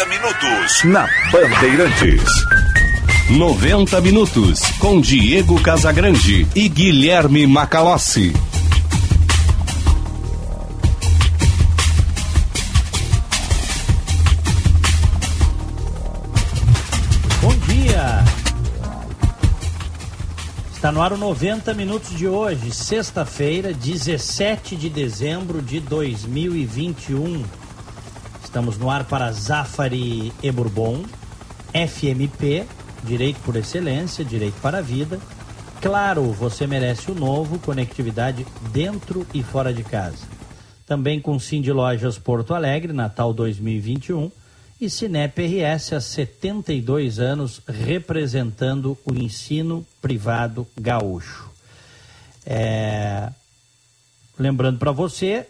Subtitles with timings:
[0.00, 2.22] 90 minutos na Bandeirantes.
[3.28, 8.32] 90 minutos com Diego Casagrande e Guilherme Macalossi.
[17.42, 18.24] Bom dia.
[20.72, 27.44] Está no ar o 90 minutos de hoje, sexta-feira, 17 de dezembro de 2021.
[28.50, 31.04] Estamos no ar para Zafari e Bourbon,
[31.72, 32.66] FMP,
[33.04, 35.20] Direito por Excelência, Direito para a Vida.
[35.80, 40.26] Claro, você merece o novo, conectividade dentro e fora de casa.
[40.84, 44.32] Também com Cindy Lojas Porto Alegre, Natal 2021.
[44.80, 51.48] E Cinep RS há 72 anos representando o ensino privado gaúcho.
[52.44, 53.30] É...
[54.36, 55.46] Lembrando para você,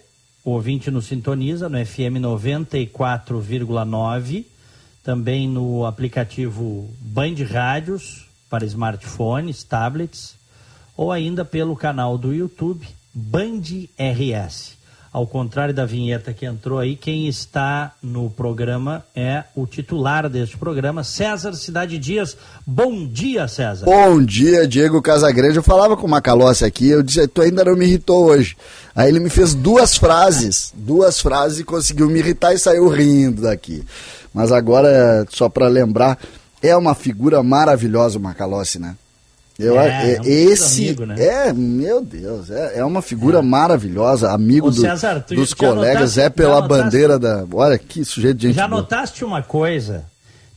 [0.50, 4.44] o ouvinte nos sintoniza no FM 94,9,
[5.02, 10.34] também no aplicativo Band Rádios para smartphones, tablets,
[10.96, 12.84] ou ainda pelo canal do YouTube
[13.14, 13.60] Band
[13.96, 14.79] RS.
[15.12, 20.56] Ao contrário da vinheta que entrou aí, quem está no programa é o titular deste
[20.56, 22.36] programa, César Cidade Dias.
[22.64, 23.86] Bom dia, César.
[23.86, 25.56] Bom dia, Diego Casagrande.
[25.56, 28.56] Eu falava com o Macalossi aqui, eu disse, tu ainda não me irritou hoje.
[28.94, 33.42] Aí ele me fez duas frases, duas frases e conseguiu me irritar e saiu rindo
[33.42, 33.84] daqui.
[34.32, 36.20] Mas agora, só para lembrar,
[36.62, 38.94] é uma figura maravilhosa o Macalossi, né?
[39.60, 41.14] Eu, é, é, um esse amigo, né?
[41.18, 43.42] é, meu Deus, é, é uma figura é.
[43.42, 47.44] maravilhosa, amigo Ô, César, do, dos colegas, notaste, é pela bandeira da.
[47.52, 48.56] Olha que sujeito de gente.
[48.56, 48.80] Já boa.
[48.80, 50.04] notaste uma coisa?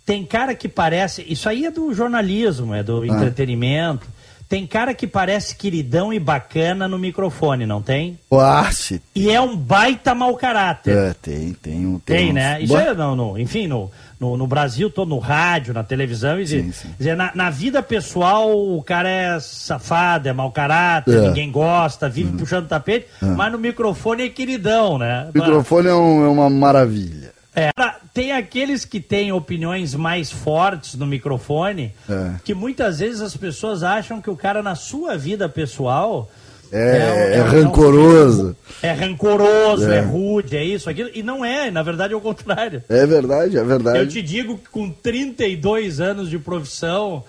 [0.05, 1.25] Tem cara que parece.
[1.27, 3.07] Isso aí é do jornalismo, é do ah.
[3.07, 4.07] entretenimento.
[4.47, 8.19] Tem cara que parece queridão e bacana no microfone, não tem?
[8.29, 9.01] Quase.
[9.15, 10.95] E é um baita mau caráter.
[10.95, 11.99] É, tem, tem um.
[11.99, 12.61] Tem, tem né?
[12.61, 16.47] Isso é, não, não, enfim, no, no, no Brasil todo, no rádio, na televisão, e
[16.47, 16.89] sim, sim.
[16.97, 21.27] Dizer, na, na, vida pessoal o cara é safado, é mau caráter, é.
[21.27, 22.37] ninguém gosta, vive uhum.
[22.37, 23.25] puxando tapete, é.
[23.25, 25.29] mas no microfone é queridão, né?
[25.33, 27.32] O microfone é, um, é uma maravilha.
[27.55, 27.71] É,
[28.13, 32.35] tem aqueles que têm opiniões mais fortes no microfone, é.
[32.43, 36.29] que muitas vezes as pessoas acham que o cara na sua vida pessoal
[36.73, 38.57] é, é, é, é rancoroso.
[38.81, 39.97] É rancoroso, é.
[39.97, 40.01] é.
[40.01, 41.11] rude, é isso, aquilo.
[41.13, 42.83] E não é, na verdade é o contrário.
[42.89, 43.99] É verdade, é verdade.
[43.99, 47.23] Eu te digo que com 32 anos de profissão,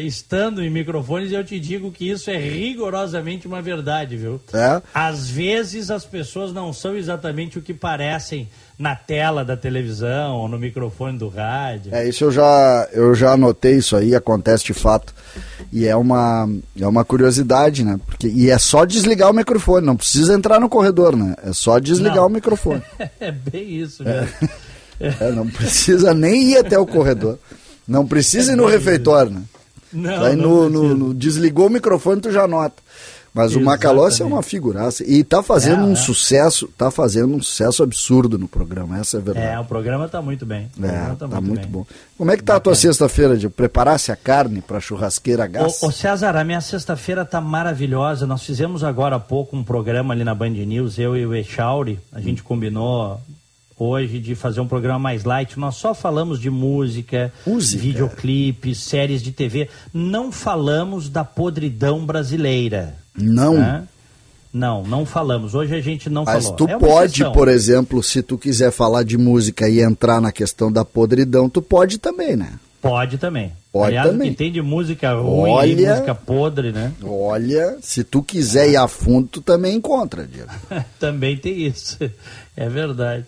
[0.00, 4.40] estando em microfones, eu te digo que isso é rigorosamente uma verdade, viu?
[4.52, 4.82] É.
[4.92, 10.48] Às vezes as pessoas não são exatamente o que parecem na tela da televisão ou
[10.48, 11.94] no microfone do rádio.
[11.94, 15.14] É, isso eu já, eu já anotei isso aí, acontece de fato.
[15.72, 17.98] E é uma, é uma curiosidade, né?
[18.06, 21.34] Porque, e é só desligar o microfone, não precisa entrar no corredor, né?
[21.42, 22.26] É só desligar não.
[22.26, 22.82] o microfone.
[23.18, 24.28] é bem isso, né?
[25.00, 25.06] É.
[25.20, 25.30] é.
[25.32, 27.38] não precisa nem ir até o corredor.
[27.86, 29.42] Não precisa ir no refeitório, né?
[29.92, 32.82] Não, Aí no, no, no, desligou o microfone, tu já nota.
[33.32, 33.62] Mas Exatamente.
[33.62, 35.04] o Macalossi é uma figuraça.
[35.04, 35.96] E está fazendo é, um é.
[35.96, 39.46] sucesso, tá fazendo um sucesso absurdo no programa, essa é a verdade.
[39.46, 40.70] É, o programa está muito bem.
[40.78, 41.86] O é, tá, tá muito, muito bom.
[42.16, 45.82] Como é que tá a tua sexta-feira, de preparasse a carne para churrasqueira a gás?
[45.82, 48.26] Ô, ô, César, a minha sexta-feira tá maravilhosa.
[48.26, 52.00] Nós fizemos agora há pouco um programa ali na Band News, eu e o Echauri.
[52.12, 53.20] A gente combinou
[53.78, 55.58] hoje de fazer um programa mais light.
[55.58, 57.82] Nós só falamos de música, música.
[57.82, 59.68] videoclipes, séries de TV.
[59.92, 62.94] Não falamos da podridão brasileira.
[63.16, 63.54] Não.
[63.54, 63.82] Né?
[64.52, 65.54] Não, não falamos.
[65.54, 66.56] Hoje a gente não Mas falou.
[66.56, 70.72] tu é pode, por exemplo, se tu quiser falar de música e entrar na questão
[70.72, 72.52] da podridão, tu pode também, né?
[72.80, 73.52] Pode também.
[73.72, 74.30] Pode Aliás, também.
[74.30, 76.92] que tem de música ruim olha, música podre, né?
[77.02, 80.48] Olha, se tu quiser ir a fundo, tu também encontra, Diego.
[80.98, 81.98] também tem isso.
[82.56, 83.26] É verdade.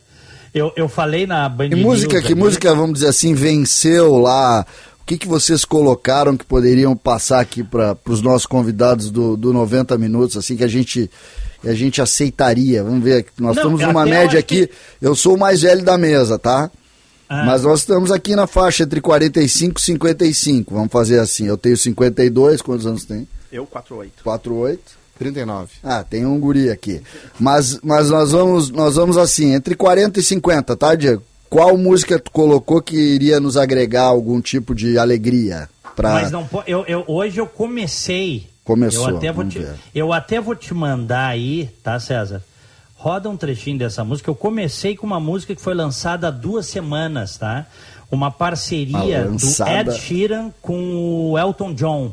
[0.55, 4.65] Eu, eu falei na Band Que música, que música, vamos dizer assim, venceu lá
[5.09, 9.97] que, que vocês colocaram que poderiam passar aqui para os nossos convidados do, do 90
[9.97, 11.11] Minutos, assim, que a gente,
[11.65, 12.85] a gente aceitaria?
[12.85, 14.73] Vamos ver, nós Não, estamos numa média aqui, que...
[15.01, 16.71] eu sou o mais velho da mesa, tá?
[17.27, 17.45] Ah.
[17.47, 21.77] Mas nós estamos aqui na faixa entre 45 e 55, vamos fazer assim, eu tenho
[21.77, 23.27] 52, quantos anos tem?
[23.51, 24.23] Eu, 48.
[24.23, 24.98] 48?
[25.19, 25.69] 39.
[25.83, 27.03] Ah, tem um guri aqui.
[27.39, 31.23] Mas, mas nós vamos nós vamos assim, entre 40 e 50, tá, Diego?
[31.49, 35.69] qual música tu colocou que iria nos agregar algum tipo de alegria?
[35.97, 36.13] Pra...
[36.15, 38.49] Mas não eu, eu Hoje eu comecei.
[38.65, 39.09] Começou.
[39.09, 42.43] Eu até, vou te, eu até vou te mandar aí, tá, César?
[42.97, 44.29] Roda um trechinho dessa música.
[44.29, 47.67] Eu comecei com uma música que foi lançada há duas semanas, tá?
[48.11, 52.13] Uma parceria do Ed Sheeran com o Elton John.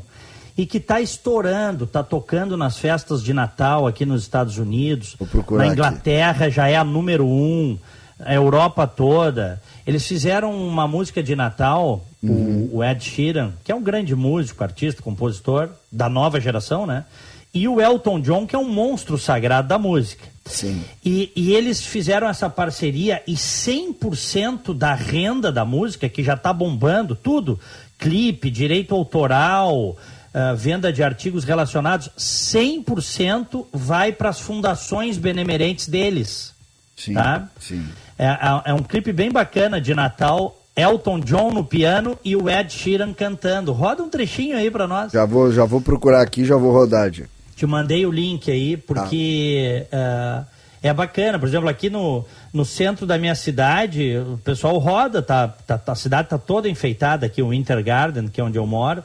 [0.58, 5.18] E que está estourando, está tocando nas festas de Natal aqui nos Estados Unidos.
[5.52, 6.56] Na Inglaterra aqui.
[6.56, 7.78] já é a número um
[8.20, 9.62] a Europa toda.
[9.86, 12.70] Eles fizeram uma música de Natal, Uhum.
[12.72, 17.06] o, Ed Sheeran, que é um grande músico, artista, compositor da nova geração, né?
[17.54, 20.26] E o Elton John, que é um monstro sagrado da música.
[20.44, 20.84] Sim.
[21.04, 26.52] E, e eles fizeram essa parceria e 100% da renda da música, que já está
[26.52, 27.60] bombando, tudo,
[27.98, 29.96] clipe, direito autoral,
[30.38, 36.54] ah, venda de artigos relacionados, 100% vai para as fundações benemerentes deles.
[36.98, 37.14] Sim.
[37.14, 37.48] Tá?
[37.60, 37.88] Sim.
[38.20, 42.50] É, é- é um clipe bem bacana de Natal, Elton John no piano e o
[42.50, 43.72] Ed Sheeran cantando.
[43.72, 45.14] Roda um trechinho aí para nós.
[45.14, 47.30] Já vou, já vou procurar aqui, já vou rodar, Diego.
[47.56, 50.44] Te mandei o link aí, porque ah,
[50.84, 51.40] é bacana.
[51.40, 55.94] Por exemplo, aqui no, no centro da minha cidade, o pessoal roda, tá, tá- tá-
[55.94, 59.02] a cidade está toda enfeitada aqui, o Winter Garden, que é onde eu moro,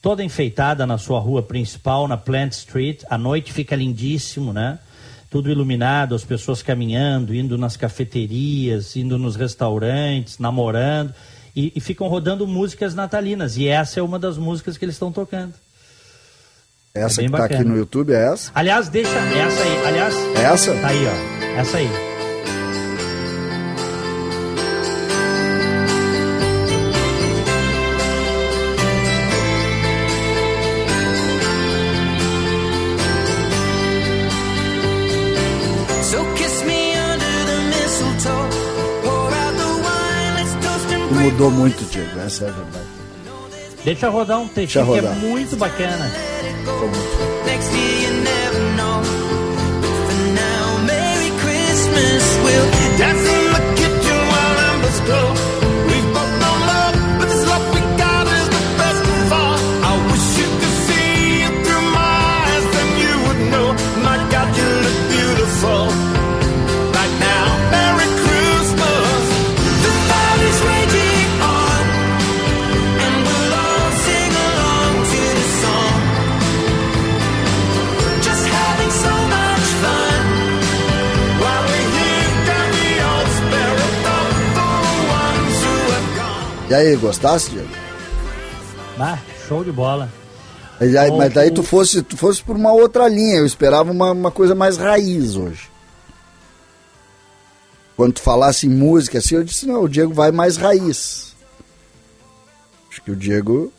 [0.00, 3.02] toda enfeitada na sua rua principal, na Plant Street.
[3.08, 4.78] À noite fica lindíssimo, né?
[5.30, 11.12] Tudo iluminado, as pessoas caminhando, indo nas cafeterias, indo nos restaurantes, namorando.
[11.54, 13.56] E, e ficam rodando músicas natalinas.
[13.56, 15.52] E essa é uma das músicas que eles estão tocando.
[16.94, 18.50] Essa É que tá aqui no YouTube é essa?
[18.54, 19.86] Aliás, deixa essa aí.
[19.86, 20.74] Aliás, É essa?
[20.74, 21.60] tá aí, ó.
[21.60, 22.07] Essa aí.
[41.30, 42.86] Mudou muito, Diego, essa é a verdade.
[43.84, 46.10] Deixa rodar um textinho Deixa que é muito bacana.
[86.78, 87.68] Aí, gostasse, Diego?
[88.98, 90.10] Ah, show de bola.
[90.80, 94.12] Mas, aí- mas daí tu fosse, tu fosse por uma outra linha, eu esperava uma,
[94.12, 95.68] uma coisa mais raiz hoje.
[97.96, 101.34] Quando tu falasse em música assim, eu disse, não, o Diego vai mais raiz.
[102.90, 103.72] Acho que o Diego.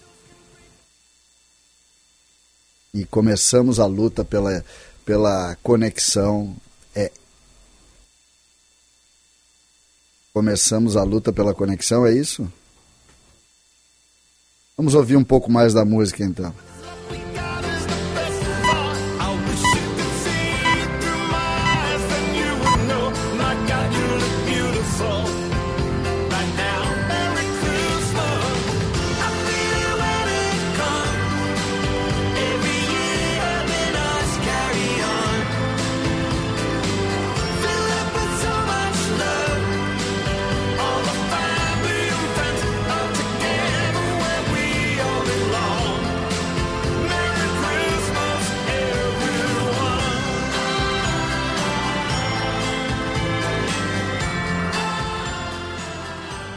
[2.93, 4.63] E começamos a luta pela,
[5.05, 6.53] pela conexão.
[6.93, 7.11] É.
[10.33, 12.51] Começamos a luta pela conexão, é isso?
[14.79, 16.53] Vamos ouvir um pouco mais da música então.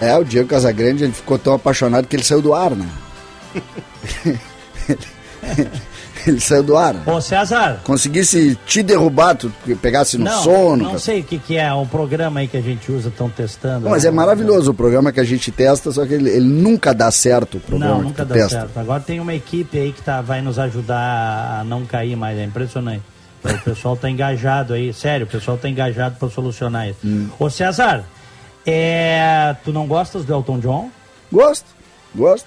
[0.03, 2.89] É, o Diego Casagrande ele ficou tão apaixonado que ele saiu do ar, né?
[6.27, 6.97] ele saiu do ar.
[7.07, 7.81] Ô, César.
[7.85, 10.77] Conseguisse te derrubar, tu pegasse no não, sono.
[10.79, 10.99] não cara.
[10.99, 13.85] sei o que, que é, um programa aí que a gente usa, estão testando.
[13.85, 14.09] Não, mas né?
[14.09, 17.59] é maravilhoso o programa que a gente testa, só que ele, ele nunca dá certo
[17.59, 18.59] o programa Não, nunca dá testa.
[18.59, 18.77] certo.
[18.77, 22.45] Agora tem uma equipe aí que tá, vai nos ajudar a não cair mais, é
[22.45, 23.05] impressionante.
[23.45, 26.99] O pessoal tá engajado aí, sério, o pessoal tá engajado para solucionar isso.
[27.05, 27.29] Hum.
[27.39, 28.05] Ô César,
[28.67, 30.91] é, tu não gostas do Elton John?
[31.31, 31.67] Gosto,
[32.15, 32.47] gosto.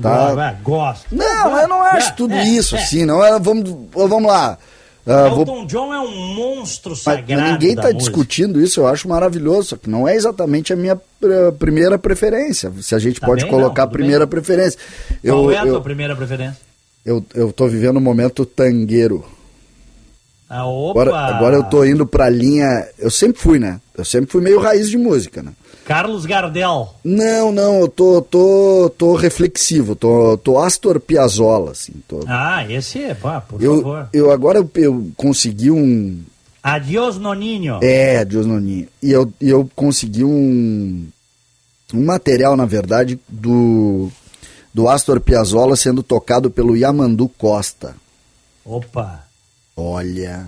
[0.00, 0.56] Tá.
[0.58, 1.06] É, gosto.
[1.14, 2.82] Não, eu não acho É, tudo é, isso é.
[2.82, 3.22] assim, não.
[3.22, 4.56] é, Vamos, vamos lá.
[5.04, 7.42] Vou- Elton John é um monstro sagrado.
[7.42, 10.98] mas ninguém está discutindo isso, eu acho maravilhoso, só que não é exatamente a minha
[11.24, 12.72] eh, primeira preferência.
[12.80, 14.30] Se a gente Tá pode colocar não, a primeira bem.
[14.30, 14.78] preferência.
[15.26, 16.56] Qual Eu, é a eu, tua primeira preferência?
[17.04, 19.24] eu, eu tô vivendo um momento tangueiro.
[20.54, 20.60] Ah!
[20.90, 22.86] Agora, agora eu tô indo pra linha.
[22.98, 23.80] Eu sempre fui, né?
[23.96, 25.52] Eu sempre fui meio raiz de música, né?
[25.86, 26.94] Carlos Gardel.
[27.02, 31.92] Não, não, eu tô, tô, tô reflexivo, tô, tô Astor Piazzolla, assim.
[32.06, 34.08] Tô, Ah, esse é, pá, por eu, favor.
[34.12, 36.20] eu agora eu, eu consegui um.
[36.62, 37.80] Adiós, Noninho.
[37.82, 38.86] É, Deus Noninho.
[39.02, 41.08] E eu, e eu consegui um,
[41.92, 44.08] um material, na verdade, do,
[44.72, 47.96] do Astor Piazzolla sendo tocado pelo Yamandu Costa.
[48.64, 49.21] Opa!
[49.76, 50.46] Olha,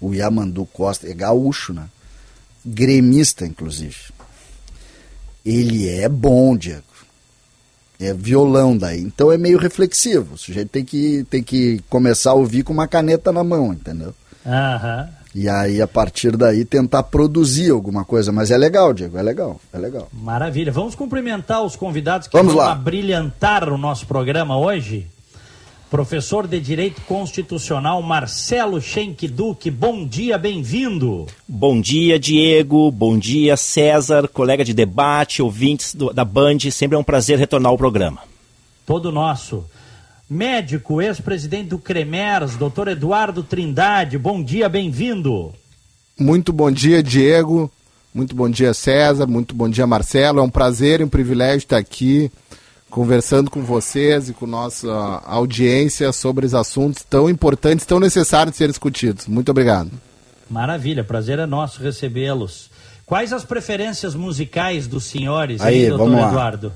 [0.00, 1.84] o Yamandu Costa é gaúcho, né?
[2.64, 3.96] Gremista, inclusive.
[5.44, 6.82] ele é bom, Diego.
[7.98, 9.00] É violão daí.
[9.00, 10.34] Então é meio reflexivo.
[10.34, 14.14] O sujeito tem que, tem que começar a ouvir com uma caneta na mão, entendeu?
[14.46, 15.08] Aham.
[15.34, 18.32] E aí, a partir daí, tentar produzir alguma coisa.
[18.32, 20.08] Mas é legal, Diego, é legal, é legal.
[20.12, 20.72] Maravilha.
[20.72, 22.72] Vamos cumprimentar os convidados que Vamos vão lá.
[22.72, 25.06] abrilhantar o nosso programa hoje.
[25.90, 31.26] Professor de Direito Constitucional Marcelo Schenck Duque, bom dia, bem-vindo.
[31.48, 32.92] Bom dia, Diego.
[32.92, 36.58] Bom dia, César, colega de debate, ouvintes do- da Band.
[36.70, 38.20] Sempre é um prazer retornar ao programa.
[38.86, 39.64] Todo nosso.
[40.28, 45.52] Médico, ex-presidente do CREMERS, doutor Eduardo Trindade, bom dia, bem-vindo.
[46.16, 47.68] Muito bom dia, Diego.
[48.14, 49.26] Muito bom dia, César.
[49.26, 50.38] Muito bom dia, Marcelo.
[50.38, 52.30] É um prazer e um privilégio estar aqui
[52.90, 54.90] conversando com vocês e com nossa
[55.24, 59.26] audiência sobre os assuntos tão importantes, tão necessários de serem discutidos.
[59.26, 59.90] Muito obrigado.
[60.50, 62.68] Maravilha, prazer é nosso recebê-los.
[63.06, 66.28] Quais as preferências musicais dos senhores, Aí, hein, doutor vamos lá.
[66.28, 66.72] Eduardo?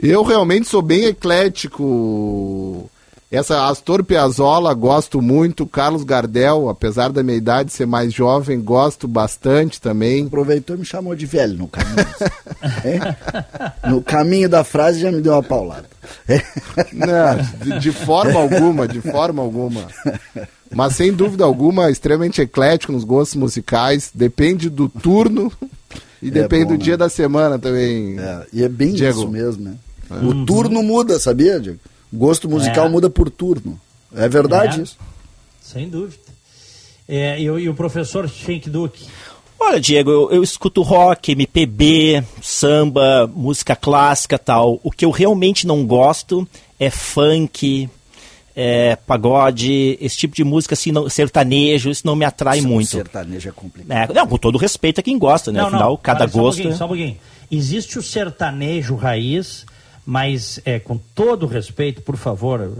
[0.00, 2.88] Eu realmente sou bem eclético.
[3.30, 9.06] Essa Astor Piazzolla gosto muito, Carlos Gardel, apesar da minha idade ser mais jovem, gosto
[9.06, 10.24] bastante também.
[10.26, 12.06] Aproveitou e me chamou de velho no caminho.
[12.84, 13.88] É?
[13.90, 15.84] No caminho da frase já me deu uma paulada.
[16.26, 16.42] É?
[16.92, 19.86] Não, de, de forma alguma, de forma alguma.
[20.74, 24.10] Mas sem dúvida alguma, extremamente eclético nos gostos musicais.
[24.14, 25.52] Depende do turno
[26.22, 26.84] e depende bom, do né?
[26.84, 28.18] dia da semana também.
[28.18, 29.18] É, e é bem Diego.
[29.18, 29.74] isso mesmo, né?
[30.22, 31.78] O turno muda, sabia, Diego?
[32.12, 32.88] Gosto musical É.
[32.88, 33.78] muda por turno.
[34.14, 34.82] É verdade É.
[34.82, 34.96] isso.
[35.60, 36.22] Sem dúvida.
[37.08, 39.06] É, e, o- e o professor Schenck Duque?
[39.60, 44.78] Olha, Diego, eu, eu escuto rock, MPB, samba, música clássica tal.
[44.82, 46.46] O que eu realmente não gosto
[46.78, 47.88] é funk,
[48.54, 52.88] é pagode, esse tipo de música assim, não- sertanejo, isso não me atrai O muito.
[52.90, 54.10] sertanejo é complicado.
[54.10, 55.60] É, não, com todo respeito a quem gosta, né?
[55.60, 56.56] Afinal, cada Olha, só um gosto.
[56.58, 57.16] pouquinho, só um pouquinho.
[57.50, 59.64] Existe o sertanejo raiz,
[60.10, 62.72] mas é, com todo respeito, por favor,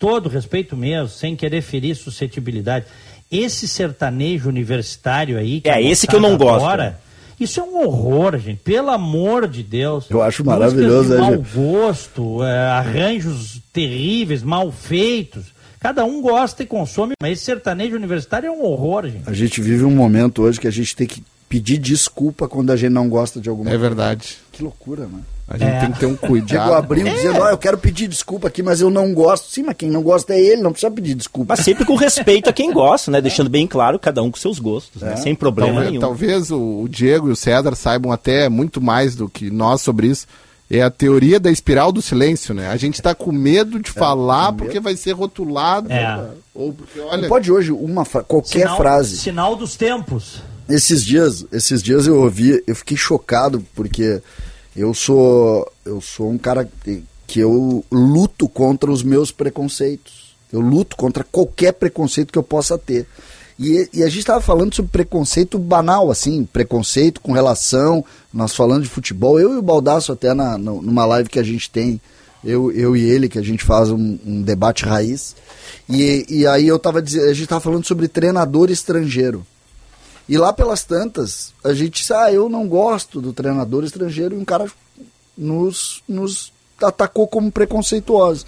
[0.00, 2.86] todo respeito mesmo, sem querer ferir suscetibilidade.
[3.30, 5.60] Esse sertanejo universitário aí.
[5.62, 6.96] É, a esse que eu não gosto.
[7.38, 8.58] Isso é um horror, gente.
[8.64, 10.10] Pelo amor de Deus.
[10.10, 11.54] Eu acho maravilhoso, de né, mau gente?
[11.54, 15.46] gosto, é, arranjos terríveis, mal feitos.
[15.78, 19.22] Cada um gosta e consome, mas esse sertanejo universitário é um horror, gente.
[19.30, 22.76] A gente vive um momento hoje que a gente tem que pedir desculpa quando a
[22.76, 23.82] gente não gosta de alguma É coisa.
[23.86, 24.36] verdade.
[24.50, 25.20] Que loucura, né?
[25.48, 25.80] A gente É.
[25.80, 26.72] tem que ter um Diego cuidado.
[26.74, 29.50] abriu dizendo, ó, eu quero pedir desculpa aqui, mas eu não gosto.
[29.50, 31.54] Sim, mas quem não gosta é ele, não precisa pedir desculpa.
[31.56, 33.20] Mas sempre com respeito a quem gosta, né?
[33.20, 35.16] Deixando bem claro, cada um com seus gostos, né?
[35.16, 36.00] Sem problema Talvez, nenhum.
[36.00, 40.26] talvez o, Diego e o César saibam até muito mais do que nós sobre isso.
[40.70, 42.68] É a teoria da espiral do silêncio, né?
[42.68, 45.92] A gente está com medo de falar porque vai ser rotulado.
[45.92, 46.24] É.
[46.54, 49.16] Ou porque, Não olha, pode hoje uma fra- qualquer Sinal- frase.
[49.18, 50.40] Sinal dos tempos.
[50.70, 54.22] Esses dias, esses dias eu ouvi, eu fiquei chocado porque
[54.76, 56.68] eu sou eu sou um cara
[57.26, 60.34] que, eu luto contra os meus preconceitos.
[60.52, 63.06] Eu luto contra qualquer preconceito que eu possa ter.
[63.58, 68.82] E, e a gente estava falando sobre preconceito banal, assim, preconceito com relação, nós falando
[68.82, 72.00] de futebol, eu e o Baldaço até na, numa live que a gente tem,
[72.44, 75.36] eu, eu e ele, que a gente faz um, um debate raiz.
[75.88, 79.46] E, e aí eu tava a gente estava falando sobre treinador estrangeiro.
[80.28, 84.38] E lá pelas tantas, a gente disse, ah, eu não gosto do treinador estrangeiro, e
[84.38, 84.66] um cara
[85.36, 86.52] nos, nos
[86.82, 88.46] atacou como preconceituosos.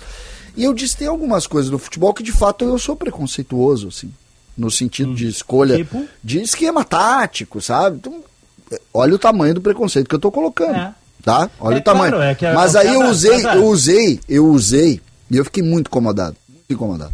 [0.56, 4.12] E eu disse, tem algumas coisas no futebol que de fato eu sou preconceituoso, assim,
[4.56, 6.06] no sentido de escolha, tipo?
[6.22, 7.96] de esquema tático, sabe?
[7.96, 8.22] Então,
[8.70, 10.76] é, olha o tamanho do preconceito que eu tô colocando.
[10.76, 10.94] É.
[11.24, 11.50] Tá?
[11.58, 12.12] Olha É o tamanho.
[12.12, 15.00] claro, é a- Mas aí eu usei, cada- eu usei, eu usei,
[15.30, 16.36] e eu fiquei muito incomodado.
[16.48, 17.12] Muito incomodado.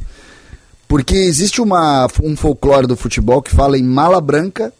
[0.90, 4.74] Porque existe uma, um folclore do futebol que fala em mala branca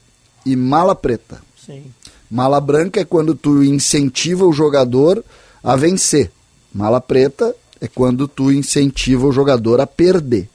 [0.45, 1.40] e mala preta.
[1.64, 1.85] Sim.
[2.29, 5.25] Mala branca é quando tu incentiva o jogador
[5.62, 6.33] a vencer.
[6.75, 10.49] Mala preta é quando tu incentiva o jogador a perder.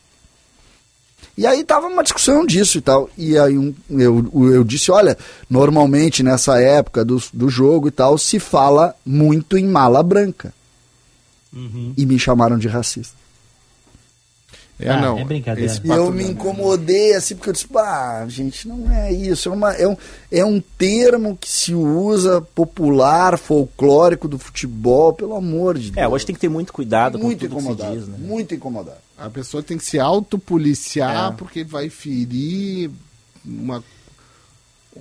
[1.37, 3.09] E aí tava uma discussão disso e tal.
[3.17, 5.17] E aí um- eu, eu disse, olha,
[5.49, 10.53] normalmente nessa época do, do jogo e tal, se fala muito em mala branca.
[11.95, 13.15] E me chamaram de racista.
[14.79, 15.17] É, Ah, não.
[15.17, 15.71] é brincadeira.
[15.71, 19.47] esse E eu me incomodei, assim, porque eu disse, ah, gente, não é isso.
[19.47, 19.97] É, uma, é, um,
[20.31, 25.97] é um termo que se usa popular, folclórico do futebol, pelo amor de Deus.
[26.03, 28.17] É, hoje tem que ter muito cuidado com muito tudo que se diz, né?
[28.19, 28.97] Muito incomodado.
[29.17, 31.35] A pessoa tem que se autopoliciar É.
[31.37, 32.91] porque vai ferir
[33.45, 33.81] uma,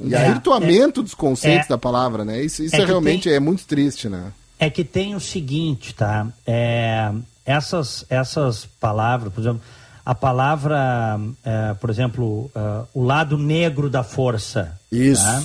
[0.00, 2.40] um aí- virtuamento dos conceitos é- da palavra, né?
[2.42, 4.32] Isso, isso é é realmente tem- é muito triste, né?
[4.58, 6.28] É que tem o seguinte, tá?
[6.46, 7.10] É,
[7.44, 9.60] essas, essas palavras, por exemplo,
[10.06, 14.78] a palavra, eh, por exemplo, eh, o lado negro da força.
[14.92, 15.22] Isso.
[15.24, 15.42] tá?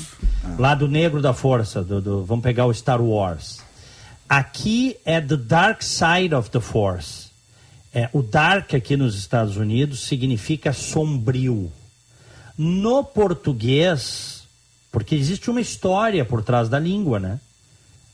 [0.58, 3.60] Lado negro da força, do, do- vamos pegar o Star Wars.
[4.27, 7.29] Aqui é the dark side of the force.
[7.94, 11.72] É, o dark aqui nos Estados Unidos significa sombrio.
[12.58, 14.44] No português,
[14.91, 17.39] porque existe uma história por trás da língua, né?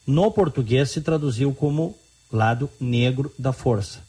[0.07, 1.95] No português se traduziu como
[2.31, 3.99] lado negro da força.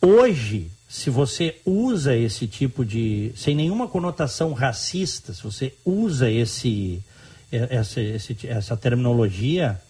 [0.00, 3.32] Hoje, se você usa esse tipo de.
[3.36, 7.02] sem nenhuma conotação racista, se você usa esse,
[7.50, 9.80] eh, essa, esse- essa terminologia,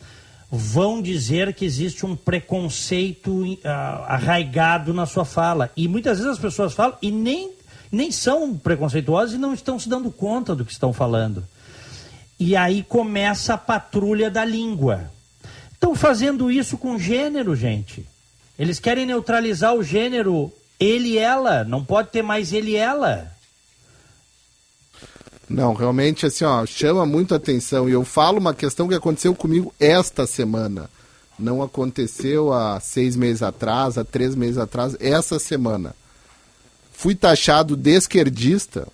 [0.51, 3.59] vão dizer que existe um preconceito
[4.07, 5.71] arraigado na sua fala.
[5.77, 7.51] E muitas vezes as pessoas falam e nem,
[7.91, 11.45] nem são preconceituosas e não estão se dando conta do que estão falando.
[12.39, 15.11] E aí começa a patrulha da língua.
[15.85, 18.07] Estão fazendo isso com gênero, gente.
[18.59, 20.51] Eles querem neutralizar o gênero
[20.81, 21.63] ele e ela.
[21.63, 23.31] Não pode ter mais ele e ela.
[25.47, 27.87] Não, realmente, assim, ó, chama muito atenção.
[27.87, 30.89] E eu falo uma questão que aconteceu comigo esta semana.
[31.39, 35.95] Não aconteceu há seis meses atrás, há três meses atrás, essa semana.
[36.93, 38.89] Fui taxado de esquerdista.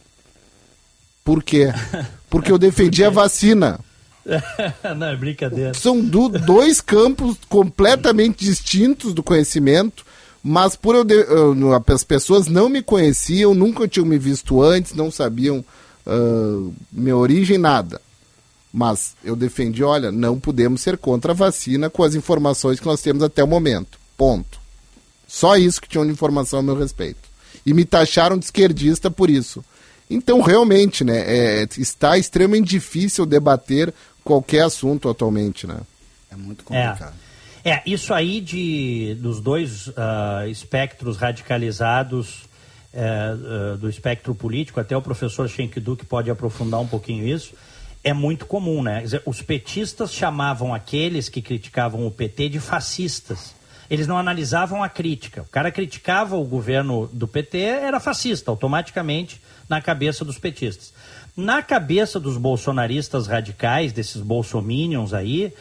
[1.22, 1.68] Por quê?
[2.28, 3.78] Porque eu defendi a vacina.
[4.96, 5.74] Não, é brincadeira.
[5.74, 10.04] São du- dois campos completamente distintos do conhecimento,
[10.42, 15.10] mas por eu, eu- as pessoas não me conheciam, nunca tinham me visto antes, não
[15.10, 15.64] sabiam
[16.06, 18.00] ah, minha origem, nada.
[18.72, 23.02] Mas eu defendi, olha, não podemos ser contra a vacina com as informações que nós
[23.02, 23.98] temos até o momento.
[24.16, 24.60] Ponto.
[25.26, 27.18] Só isso que tinham de informação a meu respeito.
[27.66, 29.64] E me taxaram de esquerdista por isso.
[30.08, 33.92] Então, realmente, né, é, está extremamente difícil debater
[34.24, 35.80] qualquer assunto atualmente, né?
[36.30, 36.86] É muito É.
[36.88, 37.14] complicado.
[37.64, 42.48] É, isso aí de, dos dois ah, espectros radicalizados
[42.92, 47.52] eh, ah, do espectro político, até o professor Shenkiduk pode aprofundar um pouquinho isso,
[48.02, 49.00] é muito comum, né?
[49.00, 53.54] Quer dizer, os petistas chamavam aqueles que criticavam o PT de fascistas.
[53.90, 55.42] Eles não analisavam a crítica.
[55.42, 60.94] O cara criticava o governo do PT, era fascista, automaticamente, na cabeça dos petistas.
[61.40, 65.54] Na cabeça dos bolsonaristas radicais, desses bolsominions aí,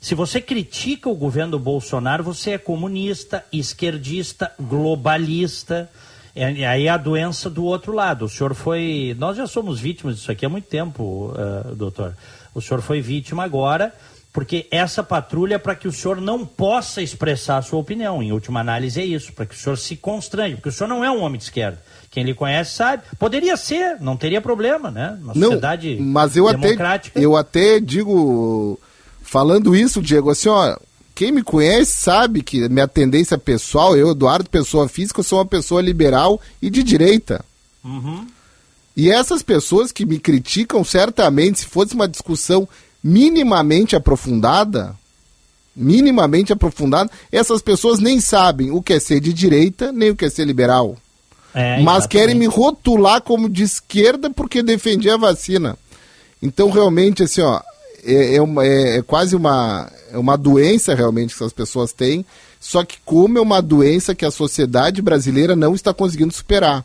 [0.00, 5.90] se você critica o governo Bolsonaro, você é comunista, esquerdista, globalista.
[6.36, 8.26] É, e aí a doença do outro lado.
[8.26, 9.16] O senhor foi.
[9.18, 12.16] Nós já somos vítimas disso aqui há muito tempo, ah, doutor.
[12.54, 13.92] O senhor foi vítima agora,
[14.34, 18.20] porque essa patrulha é para que o senhor não possa expressar a sua opinião.
[18.20, 21.04] Em última análise, é isso, para que o senhor se constrange, porque o senhor não
[21.04, 21.80] é um homem de esquerda.
[22.10, 23.04] Quem lhe conhece sabe.
[23.16, 25.16] Poderia ser, não teria problema, né?
[25.22, 27.20] Na Não, sociedade mas eu até, democrática.
[27.20, 28.76] eu até digo,
[29.22, 30.76] falando isso, Diego, assim, ó,
[31.14, 35.80] quem me conhece sabe que minha tendência pessoal, eu, Eduardo, pessoa física, sou uma pessoa
[35.80, 37.44] liberal e de direita.
[37.84, 38.26] Uhum.
[38.96, 42.68] E essas pessoas que me criticam, certamente, se fosse uma discussão
[43.04, 44.96] minimamente aprofundada,
[45.76, 50.24] minimamente aprofundada, essas pessoas nem sabem o que é ser de direita, nem o que
[50.24, 50.96] é ser liberal.
[51.52, 52.08] É, mas exatamente.
[52.08, 55.76] querem me rotular como de esquerda porque defendi a vacina.
[56.42, 57.60] Então, realmente, assim, ó,
[58.02, 62.24] é, é, uma- é- é quase uma, é uma doença realmente que essas pessoas têm,
[62.60, 66.84] só que como é uma doença que a sociedade brasileira não está conseguindo superar.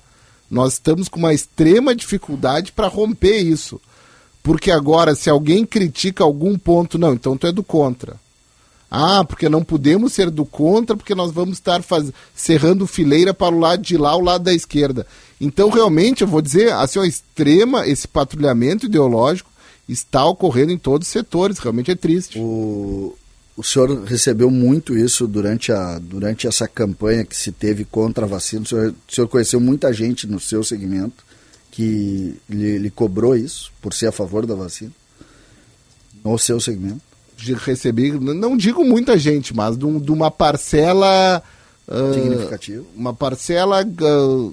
[0.51, 3.79] Nós estamos com uma extrema dificuldade para romper isso.
[4.49, 8.15] Porque agora, se alguém critica algum ponto, não, então tu é do contra.
[8.89, 12.11] Ah, porque não podemos ser do contra, porque nós vamos estar faz...
[12.33, 15.05] cerrando fileira para o lado de lá, o lado da esquerda.
[15.39, 19.51] Então, realmente, eu vou dizer, assim, ó, extrema, esse patrulhamento ideológico
[19.87, 22.39] está ocorrendo em todos os setores, realmente é triste.
[22.39, 23.15] O,
[23.55, 28.27] o senhor recebeu muito isso durante, a, durante essa campanha que se teve contra a
[28.27, 28.63] vacina.
[28.63, 31.28] O senhor, o senhor conheceu muita gente no seu segmento
[31.71, 34.91] que lhe, lhe cobrou isso por ser a favor da vacina?
[36.23, 37.01] No seu segmento?
[37.37, 41.41] De receber, não digo muita gente, mas de, um- de uma parcela.
[41.87, 42.85] ah, Significativo.
[42.95, 44.51] uma parcela ah,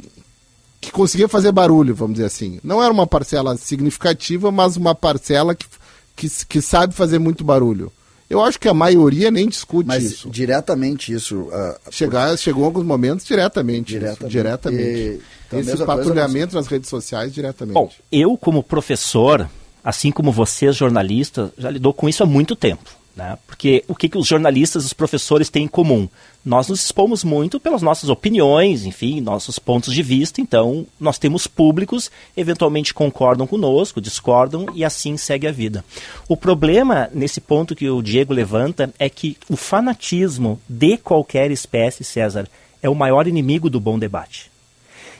[0.81, 2.61] que conseguia fazer barulho, vamos dizer assim.
[2.63, 5.67] Não era uma parcela significativa, mas uma parcela que,
[6.15, 7.91] que, que sabe fazer muito barulho.
[8.31, 10.31] Eu acho que a maioria nem discute Mas isso.
[10.31, 11.49] diretamente isso.
[11.53, 13.91] ah, Chegar, chegou em alguns momentos diretamente.
[13.97, 14.33] isso, Diretamente.
[14.33, 14.83] diretamente.
[15.01, 17.75] E- então, Esse coisa patrulhamento nas redes sociais, diretamente.
[17.75, 19.49] Bom, eu como professor,
[19.83, 22.91] assim como vocês jornalistas, já lidou com isso há muito tempo.
[23.17, 23.39] Né?
[23.47, 26.07] Porque o que, que os jornalistas e os professores têm em comum?
[26.45, 31.47] Nós nos expomos muito pelas nossas opiniões, enfim, nossos pontos de vista, então nós temos
[31.47, 35.83] públicos, eventualmente concordam conosco, discordam e assim segue a vida.
[36.29, 42.05] O problema nesse ponto que o Diego levanta é que o fanatismo de qualquer espécie,
[42.05, 42.47] César,
[42.83, 44.51] é o maior inimigo do bom debate.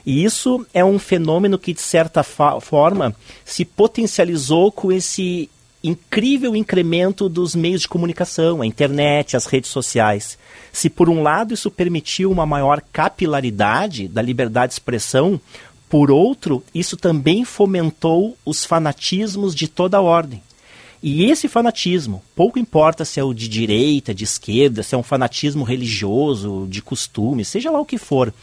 [0.07, 5.49] E isso é um fenômeno que, de certa forma, se potencializou com esse
[5.83, 10.37] incrível incremento dos meios de comunicação, a internet, as redes sociais.
[10.71, 15.41] Se, por um lado, isso permitiu uma maior capilaridade da liberdade de expressão,
[15.89, 20.41] por outro, isso também fomentou os fanatismos de toda ordem.
[21.01, 25.03] E esse fanatismo, pouco importa se é o de direita, de esquerda, se é um
[25.03, 28.33] fanatismo religioso, de costume, seja lá o que for,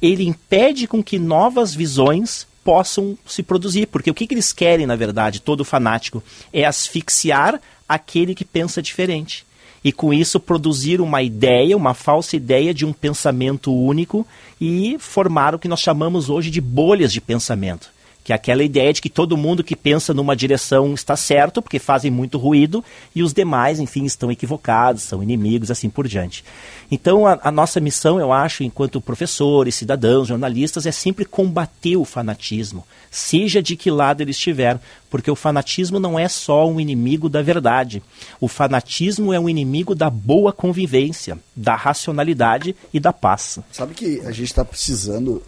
[0.00, 3.86] ele impede com que novas visões possam se produzir.
[3.86, 8.82] Porque o que, que eles querem, na verdade, todo fanático, é asfixiar aquele que pensa
[8.82, 9.44] diferente.
[9.84, 14.26] E com isso produzir uma ideia, uma falsa ideia de um pensamento único
[14.60, 17.95] e formar o que nós chamamos hoje de bolhas de pensamento
[18.26, 21.78] que é aquela ideia de que todo mundo que pensa numa direção está certo, porque
[21.78, 22.84] fazem muito ruído,
[23.14, 26.44] e os demais, enfim, estão equivocados, são inimigos, assim por diante.
[26.90, 32.04] Então, a, a nossa missão, eu acho, enquanto professores, cidadãos, jornalistas, é sempre combater o
[32.04, 37.28] fanatismo, seja de que lado ele estiver, porque o fanatismo não é só um inimigo
[37.28, 38.02] da verdade.
[38.40, 43.60] O fanatismo é um inimigo da boa convivência, da racionalidade e da paz.
[43.70, 45.40] Sabe que a gente está precisando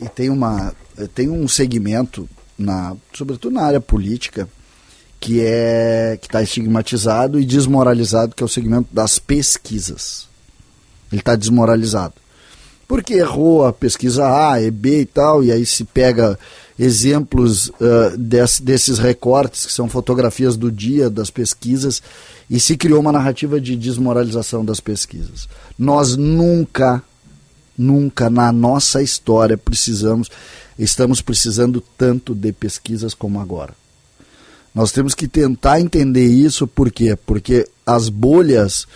[0.00, 0.74] e tem uma
[1.14, 2.28] tem um segmento
[2.58, 4.48] na sobretudo na área política
[5.20, 10.28] que é que está estigmatizado e desmoralizado que é o segmento das pesquisas.
[11.10, 12.14] Ele está desmoralizado.
[12.86, 16.38] Porque errou a pesquisa A e B e tal e aí se pega
[16.78, 22.02] exemplos uh, desse, desses recortes que são fotografias do dia das pesquisas
[22.50, 25.48] e se criou uma narrativa de desmoralização das pesquisas.
[25.78, 27.02] Nós nunca
[27.76, 30.30] Nunca na nossa história precisamos,
[30.78, 33.74] estamos precisando tanto de pesquisas como agora.
[34.74, 37.16] Nós temos que tentar entender isso, por quê?
[37.26, 38.86] Porque as bolhas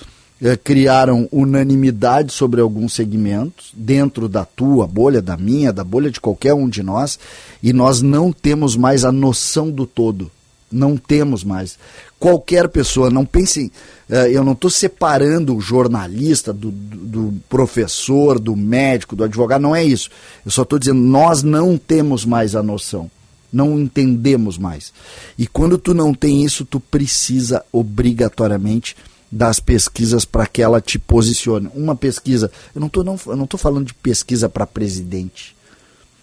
[0.40, 6.20] eh, criaram unanimidade sobre alguns segmentos, dentro da tua bolha, da minha, da bolha de
[6.20, 7.18] qualquer um de nós,
[7.62, 10.30] e nós não temos mais a noção do todo.
[10.70, 11.78] Não temos mais.
[12.18, 13.70] Qualquer pessoa, não pensem,
[14.10, 19.62] eh, eu não estou separando o jornalista do, do, do professor, do médico, do advogado,
[19.62, 20.10] não é isso.
[20.44, 23.08] Eu só estou dizendo, nós não temos mais a noção.
[23.52, 24.92] Não entendemos mais.
[25.38, 28.96] E quando tu não tem isso, tu precisa obrigatoriamente
[29.30, 31.70] das pesquisas para que ela te posicione.
[31.74, 35.56] Uma pesquisa, eu não estou não, não falando de pesquisa para presidente.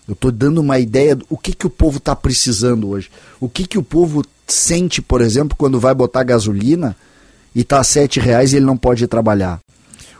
[0.08, 3.10] Eu estou dando uma ideia do o que, que o povo está precisando hoje.
[3.40, 6.96] O que, que o povo sente, por exemplo, quando vai botar gasolina
[7.54, 9.60] e está a sete reais e ele não pode ir trabalhar.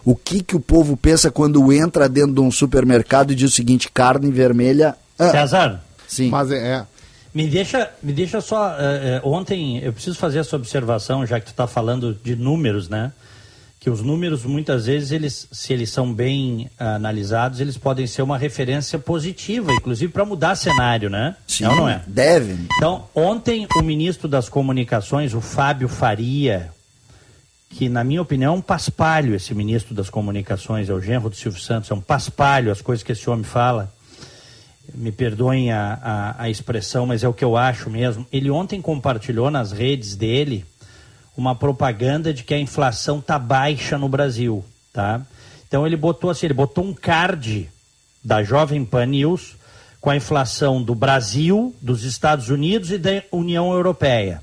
[0.04, 3.56] O que, que o povo pensa quando entra dentro de um supermercado e diz o
[3.56, 4.96] seguinte, carne vermelha...
[5.18, 6.30] Ah, César, sim.
[6.30, 6.86] Mas é, é.
[7.34, 8.76] me deixa, me deixa só.
[8.80, 12.88] eh, eh, ontem eu preciso fazer essa observação, já que tu está falando de números,
[12.90, 13.12] né?
[13.86, 18.24] Que os números, muitas vezes, eles, se eles são bem ah, analisados, eles podem ser
[18.24, 21.36] uma referência positiva, inclusive para mudar cenário, né?
[21.48, 22.02] Sim, É ou não é?
[22.08, 22.66] Deve.
[22.78, 26.72] Então, ontem o ministro das Comunicações, o Fábio Faria,
[27.70, 31.36] que na minha opinião é um paspalho esse ministro das Comunicações, é o genro do
[31.36, 33.94] Silvio Santos, é um paspalho as coisas que esse homem fala.
[34.96, 38.26] Me perdoem a, a, a expressão, mas é o que eu acho mesmo.
[38.34, 40.66] Ele ontem compartilhou nas redes dele
[41.38, 45.22] uma propaganda de que a inflação tá baixa no Brasil, tá?
[45.68, 47.70] Então ele botou assim, ele botou um card
[48.24, 49.56] da Jovem Pan News
[50.00, 54.42] com a inflação do Brasil, dos Estados Unidos e da União Europeia.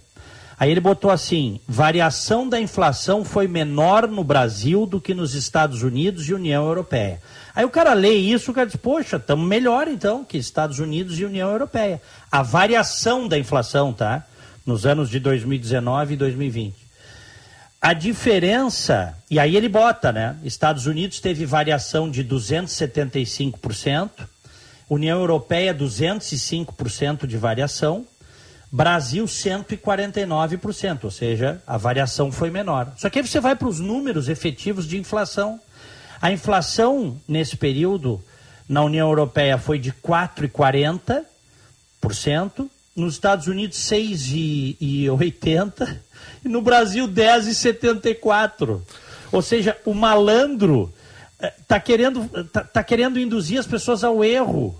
[0.58, 5.82] Aí ele botou assim: variação da inflação foi menor no Brasil do que nos Estados
[5.82, 7.20] Unidos e União Europeia.
[7.54, 11.18] Aí o cara lê isso, o cara diz: poxa, estamos melhor então que Estados Unidos
[11.18, 12.00] e União Europeia.
[12.30, 14.24] A variação da inflação, tá?
[14.64, 16.81] Nos anos de 2019 e 2020.
[17.84, 20.36] A diferença, e aí ele bota, né?
[20.44, 24.08] Estados Unidos teve variação de 275%,
[24.88, 28.06] União Europeia 205% de variação,
[28.70, 32.92] Brasil 149%, ou seja, a variação foi menor.
[32.96, 35.60] Só que aí você vai para os números efetivos de inflação.
[36.20, 38.22] A inflação nesse período
[38.68, 45.98] na União Europeia foi de 4,40%, nos Estados Unidos 6,80%
[46.44, 48.80] e no Brasil 10,74%.
[49.30, 50.92] Ou seja, o malandro
[51.58, 54.78] está querendo, tá, tá querendo induzir as pessoas ao erro.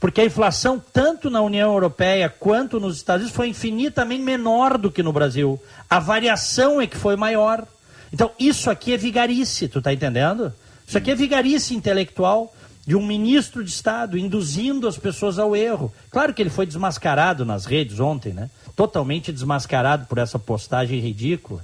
[0.00, 4.92] Porque a inflação, tanto na União Europeia quanto nos Estados Unidos, foi infinitamente menor do
[4.92, 5.60] que no Brasil.
[5.90, 7.66] A variação é que foi maior.
[8.12, 10.52] Então, isso aqui é vigarice, tu tá entendendo?
[10.86, 12.54] Isso aqui é vigarice intelectual
[12.88, 15.92] de um ministro de Estado induzindo as pessoas ao erro.
[16.10, 18.48] Claro que ele foi desmascarado nas redes ontem, né?
[18.74, 21.60] Totalmente desmascarado por essa postagem ridícula,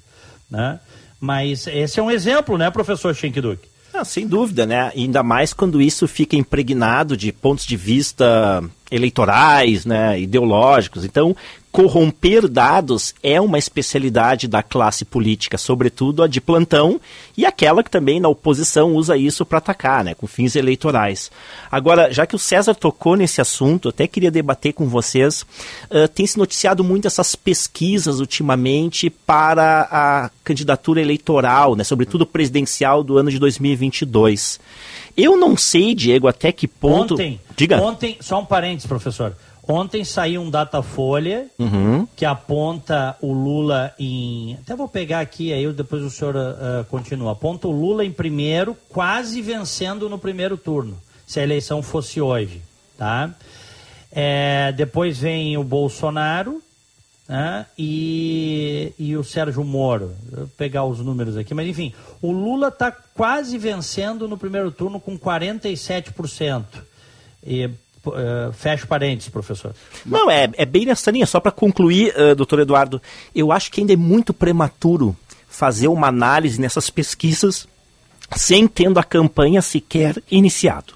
[0.51, 0.79] né?
[1.19, 3.67] Mas esse é um exemplo, né, professor Schenkduk?
[3.95, 4.93] Ah, sem dúvida, né?
[4.95, 11.07] Ainda mais quando isso fica impregnado de pontos de vista eleitorais, né, ideológicos.
[11.07, 11.35] Então,
[11.75, 17.01] corromper dados é uma especialidade da classe política, sobretudo a de plantão
[17.37, 21.33] e aquela que também na oposição usa isso para atacar, né, com fins eleitorais.
[21.69, 25.43] Agora, já que o César tocou nesse assunto, até queria debater com vocês.
[25.91, 33.03] Uh, tem se noticiado muito essas pesquisas ultimamente para a candidatura eleitoral, né, sobretudo presidencial
[33.03, 34.61] do ano de 2022.
[35.17, 37.15] Eu não sei, Diego, até que ponto.
[37.15, 37.81] Ontem, Diga.
[37.81, 39.35] ontem, só um parênteses, professor.
[39.67, 42.07] Ontem saiu um Datafolha Uhum.
[42.15, 44.59] que aponta o Lula em.
[44.63, 47.33] Até vou pegar aqui, aí depois o senhor ah, continua.
[47.33, 52.61] Aponta o Lula em primeiro, quase vencendo no primeiro turno, se a eleição fosse hoje.
[52.99, 53.35] Tá?
[54.13, 56.63] É, depois vem o Bolsonaro
[57.29, 60.15] né, e, e o Sérgio Moro.
[60.31, 65.01] Vou pegar os números aqui, mas enfim, o Lula está quase vencendo no primeiro turno
[65.01, 66.65] com 47%.
[67.47, 67.71] E,
[68.15, 69.75] eh, fecha parênteses, professor.
[70.05, 71.27] Não, é, é bem nessa linha.
[71.27, 73.01] Só para concluir, uh, doutor Eduardo,
[73.35, 75.17] eu acho que ainda é muito prematuro
[75.49, 77.67] fazer uma análise nessas pesquisas
[78.37, 80.95] sem tendo a campanha sequer iniciado.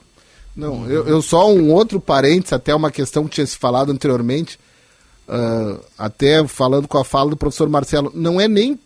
[0.56, 4.58] Não, eu, eu só um outro parênteses, até uma questão que tinha se falado anteriormente,
[5.28, 8.78] ah, até falando com a fala do professor Marcelo, não é nem,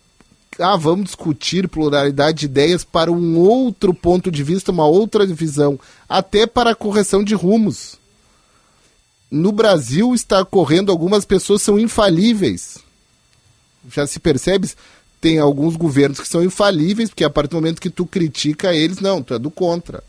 [0.59, 5.79] ah, vamos discutir pluralidade de ideias para um outro ponto de vista, uma outra visão,
[6.07, 7.97] até para a correção de rumos.
[9.35, 12.77] No Brasil está ocorrendo, algumas pessoas são infalíveis.
[13.91, 14.69] Já se percebe?
[15.19, 18.99] Tem alguns governos que são infalíveis, porque a partir do momento que tu critica eles,
[18.99, 20.03] não, tu é do contra.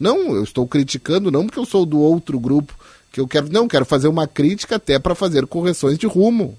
[0.00, 2.76] Não, eu estou criticando não porque eu sou do outro grupo,
[3.12, 6.58] que eu quero, não, quero fazer uma crítica até para fazer correções de rumo.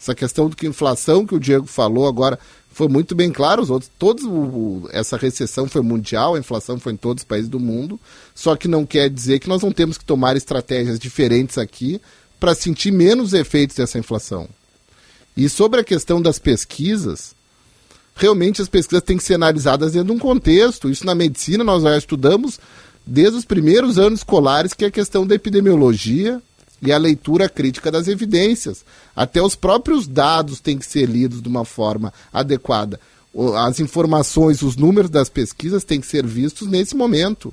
[0.00, 2.36] Essa questão do que inflação que o Diego falou agora
[2.72, 6.94] foi muito bem claro, os outros, todos o- essa recessão foi mundial, a inflação foi
[6.94, 8.00] em todos os países do mundo,
[8.34, 12.00] só que não quer dizer que nós não temos que tomar estratégias diferentes aqui
[12.40, 14.48] para sentir menos efeitos dessa inflação.
[15.36, 17.34] E sobre a questão das pesquisas,
[18.14, 20.90] realmente as pesquisas têm que ser analisadas dentro de um contexto.
[20.90, 22.58] Isso na medicina nós já estudamos
[23.06, 26.40] desde os primeiros anos escolares, que é a questão da epidemiologia
[26.82, 28.84] e a leitura crítica das evidências.
[29.14, 33.00] Até os próprios dados têm que ser lidos de uma forma adequada.
[33.56, 37.52] As informações, os números das pesquisas têm que ser vistos nesse momento.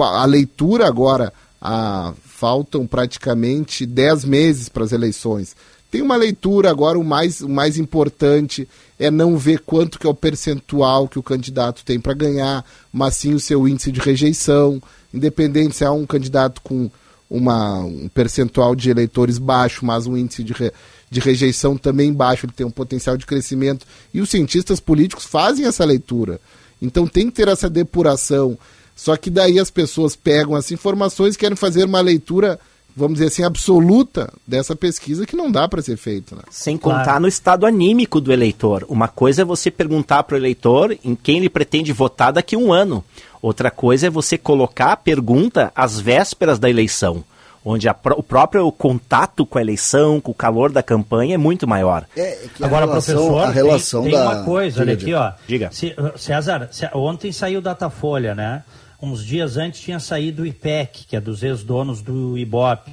[0.00, 5.54] A leitura agora, ah, faltam praticamente 10 meses para as eleições.
[5.90, 8.66] Tem uma leitura agora, o mais, o mais importante
[8.98, 13.16] é não ver quanto que é o percentual que o candidato tem para ganhar, mas
[13.16, 16.90] sim o seu índice de rejeição, independente se é um candidato com
[17.28, 20.72] uma, um percentual de eleitores baixo, mas um índice de, re-
[21.10, 23.86] de rejeição também baixo, ele tem um potencial de crescimento.
[24.12, 26.40] E os cientistas políticos fazem essa leitura.
[26.80, 28.58] Então tem que ter essa depuração.
[28.94, 32.58] Só que daí as pessoas pegam as informações e querem fazer uma leitura,
[32.96, 36.36] vamos dizer assim, absoluta dessa pesquisa que não dá para ser feita.
[36.36, 36.42] Né?
[36.50, 36.98] Sem Claro.
[37.00, 38.84] contar no estado anímico do eleitor.
[38.88, 42.58] Uma coisa é você perguntar para o eleitor em quem ele pretende votar daqui a
[42.58, 43.02] um ano.
[43.40, 47.24] Outra coisa é você colocar a pergunta às vésperas da eleição,
[47.64, 51.66] onde a o próprio contato com a eleição, com o calor da campanha é muito
[51.66, 52.06] maior.
[52.16, 54.30] É, é que Agora, relação, professor, a relação tem, tem da...
[54.30, 55.68] uma coisa, olha Diga, aqui, diga.
[55.68, 55.68] ó.
[55.70, 55.70] Diga.
[55.72, 58.62] Se- César, ontem saiu o Datafolha, né?
[59.02, 62.92] Uns dias antes tinha saído o IPEC, que é dos ex-donos do Ibope.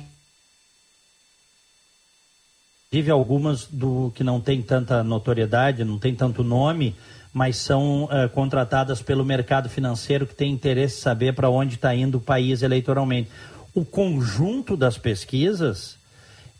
[2.87, 6.95] Inclusive algumas do que não tem tanta notoriedade, não tem tanto nome,
[7.31, 11.93] mas são eh, contratadas pelo mercado financeiro que tem interesse em saber para onde está
[11.93, 13.29] indo o país eleitoralmente.
[13.75, 15.95] O conjunto das pesquisas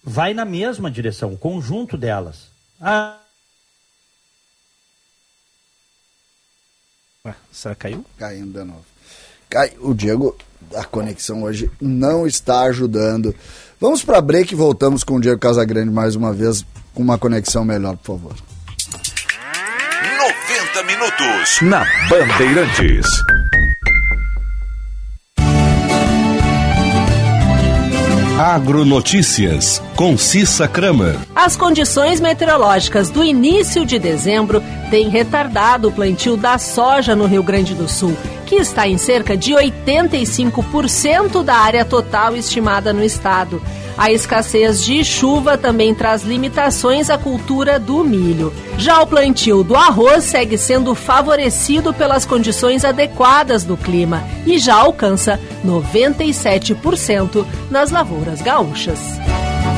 [0.03, 2.51] vai na mesma direção, o conjunto delas.
[2.79, 3.19] Ah,
[7.25, 8.05] Ué, será que caiu?
[8.15, 8.98] Caindo de novo.
[9.49, 10.35] Cai, o Diego,
[10.75, 13.33] a conexão hoje não está ajudando.
[13.81, 17.65] Vamos para break e voltamos com o Diego Casagrande mais uma vez com uma conexão
[17.65, 18.35] melhor, por favor.
[20.73, 23.07] 90 minutos na Bandeirantes.
[28.39, 31.17] Agronotícias com Cissa Kramer.
[31.36, 37.43] As condições meteorológicas do início de dezembro têm retardado o plantio da soja no Rio
[37.43, 43.62] Grande do Sul, que está em cerca de 85% da área total estimada no estado.
[43.99, 48.53] A escassez de chuva também traz limitações à cultura do milho.
[48.77, 54.75] Já o plantio do arroz segue sendo favorecido pelas condições adequadas do clima e já
[54.75, 59.19] alcança 97% nas lavouras gaúchas.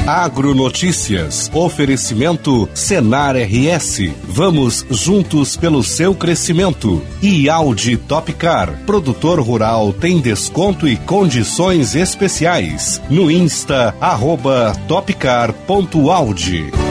[0.06, 1.50] Agronotícias.
[1.54, 4.12] Oferecimento Senar RS.
[4.24, 7.02] Vamos juntos pelo seu crescimento.
[7.22, 8.82] E Audi Topcar.
[8.86, 13.02] Produtor rural tem desconto e condições especiais.
[13.10, 16.90] No Insta, arroba topcar.audi.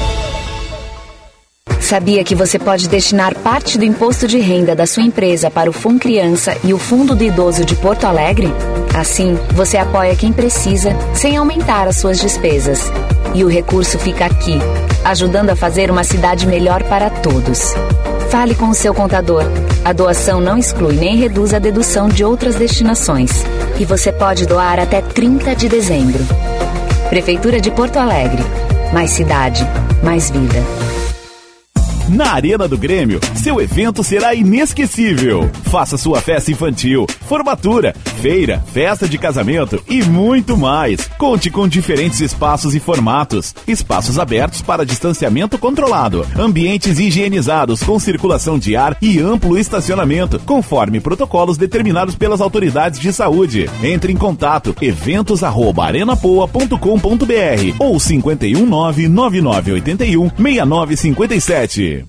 [1.91, 5.73] Sabia que você pode destinar parte do imposto de renda da sua empresa para o
[5.73, 8.47] Fundo Criança e o Fundo do Idoso de Porto Alegre?
[8.97, 12.79] Assim, você apoia quem precisa sem aumentar as suas despesas.
[13.35, 14.57] E o recurso fica aqui,
[15.03, 17.73] ajudando a fazer uma cidade melhor para todos.
[18.29, 19.43] Fale com o seu contador.
[19.83, 23.31] A doação não exclui nem reduz a dedução de outras destinações.
[23.77, 26.25] E você pode doar até 30 de dezembro.
[27.09, 28.41] Prefeitura de Porto Alegre.
[28.93, 29.67] Mais cidade,
[30.01, 30.63] mais vida.
[32.11, 35.49] Na Arena do Grêmio, seu evento será inesquecível.
[35.63, 41.07] Faça sua festa infantil, formatura, feira, festa de casamento e muito mais.
[41.17, 43.55] Conte com diferentes espaços e formatos.
[43.65, 50.99] Espaços abertos para distanciamento controlado, ambientes higienizados com circulação de ar e amplo estacionamento, conforme
[50.99, 53.69] protocolos determinados pelas autoridades de saúde.
[53.81, 62.00] Entre em contato eventos@arenapoa.com.br ou 519 9981 6957.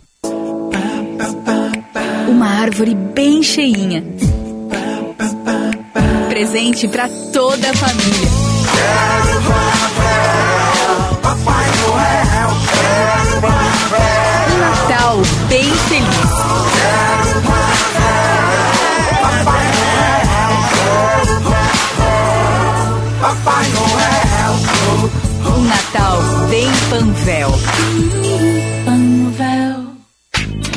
[2.29, 4.03] Uma árvore bem cheinha.
[6.29, 8.29] Presente para toda a família.
[14.51, 16.33] Um Natal bem feliz.
[25.47, 28.32] Um Natal bem Panvel.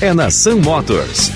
[0.00, 1.30] é na Sun Motors.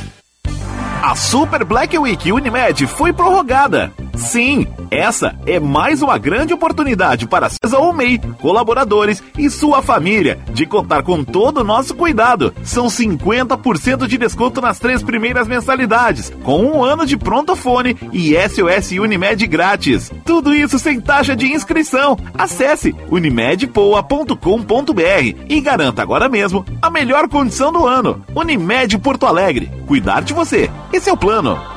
[1.00, 3.92] A Super Black Week Unimed foi prorrogada.
[4.16, 10.38] Sim, essa é mais uma grande oportunidade para Cesa ou MEI, colaboradores e sua família
[10.52, 12.52] de contar com todo o nosso cuidado.
[12.64, 18.92] São 50% de desconto nas três primeiras mensalidades, com um ano de prontofone e SOS
[18.92, 20.10] Unimed grátis.
[20.24, 22.18] Tudo isso sem taxa de inscrição.
[22.36, 28.24] Acesse unimedpoa.com.br e garanta agora mesmo a melhor condição do ano.
[28.34, 29.70] Unimed Porto Alegre.
[29.86, 30.70] Cuidar de você.
[30.92, 31.75] Esse é o plano.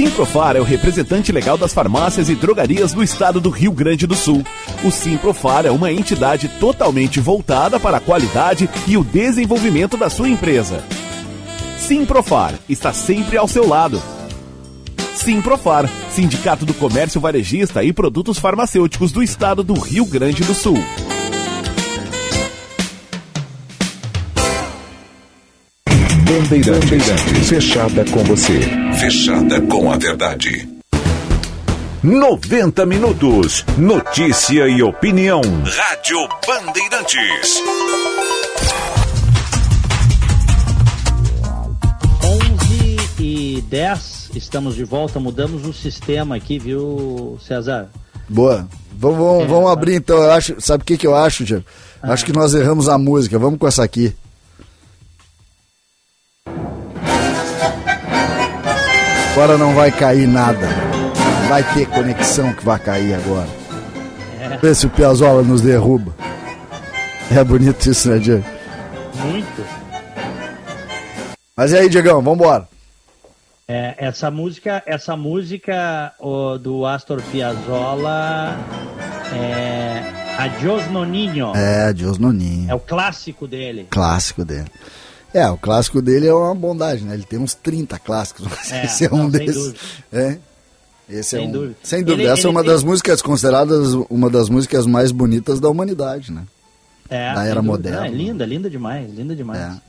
[0.00, 4.14] Simprofar é o representante legal das farmácias e drogarias do estado do Rio Grande do
[4.14, 4.42] Sul.
[4.82, 10.30] O Simprofar é uma entidade totalmente voltada para a qualidade e o desenvolvimento da sua
[10.30, 10.82] empresa.
[11.76, 14.02] Simprofar está sempre ao seu lado.
[15.14, 20.78] Simprofar, Sindicato do Comércio Varejista e Produtos Farmacêuticos do Estado do Rio Grande do Sul.
[26.30, 28.60] Bandeirantes, fechada com você.
[29.00, 30.68] Fechada com a verdade.
[32.04, 33.64] 90 minutos.
[33.76, 35.40] Notícia e opinião.
[35.40, 37.60] Rádio Bandeirantes.
[42.22, 47.88] 11 e 10, estamos de volta, mudamos o sistema aqui, viu, César?
[48.28, 48.68] Boa.
[48.96, 50.16] Vamos, vamos, É, vamos abrir então.
[50.18, 51.64] Eu acho, sabe o que, que eu acho, Diego?
[52.00, 52.12] Ah.
[52.12, 53.36] Acho que nós erramos a música.
[53.36, 54.14] Vamos com essa aqui.
[59.42, 60.68] Agora não vai cair nada.
[61.48, 63.48] Vai ter conexão que vai cair agora.
[64.38, 64.58] É.
[64.58, 66.14] Vê se o Piazzolla nos derruba.
[67.34, 68.44] É bonito isso, né, Diego?
[69.14, 69.64] Muito.
[71.56, 72.68] Mas e aí, Diegão, vambora.
[73.66, 76.12] É, essa música, essa música
[76.60, 78.58] do Astor Piazzolla
[79.34, 80.02] é
[80.36, 81.56] Adios Noninho.
[81.56, 82.70] É, Deus Noninho.
[82.70, 83.86] É o clássico dele.
[83.88, 84.66] Clássico dele.
[85.32, 87.14] É, o clássico dele é uma bondade, né?
[87.14, 89.74] Ele tem uns 30 clássicos, mas É, esse é não, um desses.
[90.12, 90.38] É.
[91.08, 91.76] Esse Sem é um, dúvida.
[91.82, 92.22] Sem dúvida.
[92.22, 95.68] Ele- Essa é ele uma tem- das músicas consideradas uma das músicas mais bonitas da
[95.68, 96.44] humanidade, né?
[97.08, 98.06] É, da era moderna.
[98.06, 99.58] É, linda, linda demais, linda demais.
[99.60, 99.80] É.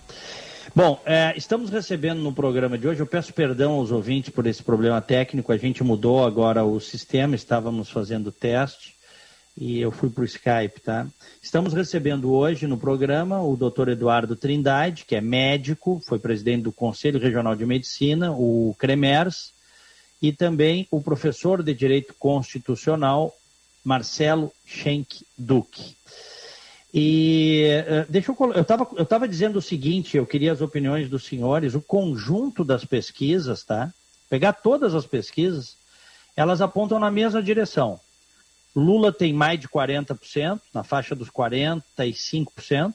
[0.74, 4.64] Bom, é, estamos recebendo no programa de hoje, eu peço perdão aos ouvintes por esse
[4.64, 8.96] problema técnico, a gente mudou agora o sistema, estávamos fazendo teste
[9.58, 11.08] e eu fui para o Skype, tá?
[11.42, 16.72] Estamos recebendo hoje no programa o doutor Eduardo Trindade, que é médico, foi presidente do
[16.72, 19.54] Conselho Regional de Medicina, o CREMERS,
[20.22, 23.36] e também o professor de Direito Constitucional,
[23.84, 25.96] Marcelo Schenck Duque.
[26.94, 31.10] E eh, deixa eu eu estava eu tava dizendo o seguinte, eu queria as opiniões
[31.10, 33.94] dos senhores, o conjunto das pesquisas, tá?
[34.30, 35.78] Pegar todas as pesquisas,
[36.36, 38.00] elas apontam na mesma direção.
[38.76, 42.94] Lula tem mais de 40%, na faixa dos 45%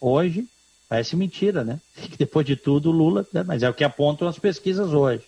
[0.00, 0.46] hoje.
[0.88, 1.80] Parece mentira, né?
[2.18, 3.42] Depois de tudo, Lula, né?
[3.42, 5.24] mas é o que apontam as pesquisas hoje.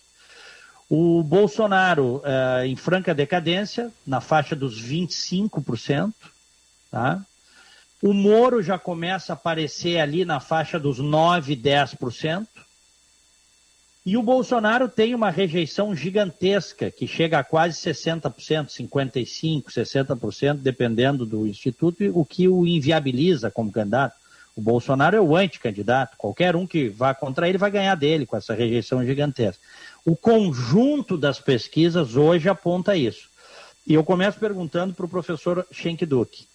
[0.88, 6.12] O Bolsonaro eh, em franca decadência, na faixa dos 25%,
[6.90, 7.24] tá?
[8.03, 12.47] O Moro já começa a aparecer ali na faixa dos 9, 10%.
[14.05, 21.25] E o Bolsonaro tem uma rejeição gigantesca, que chega a quase 60%, 55%, 60%, dependendo
[21.25, 24.17] do instituto, o que o inviabiliza como candidato.
[24.57, 26.17] O Bolsonaro é o anticandidato.
[26.17, 29.63] Qualquer um que vá contra ele vai ganhar dele com essa rejeição gigantesca.
[30.05, 33.31] O conjunto das pesquisas hoje aponta isso.
[33.87, 36.47] E eu começo perguntando para o professor Schenck Duque.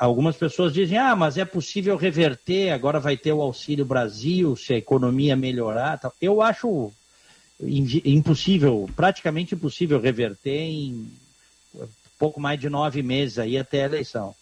[0.00, 4.72] Algumas pessoas dizem, ah, mas é possível reverter, agora vai ter o Auxílio Brasil, se
[4.72, 5.98] a economia melhorar.
[5.98, 6.10] Tal.
[6.18, 6.90] Eu acho
[7.62, 11.06] impossível, praticamente impossível reverter em
[12.18, 14.34] pouco mais de nove meses aí até a eleição.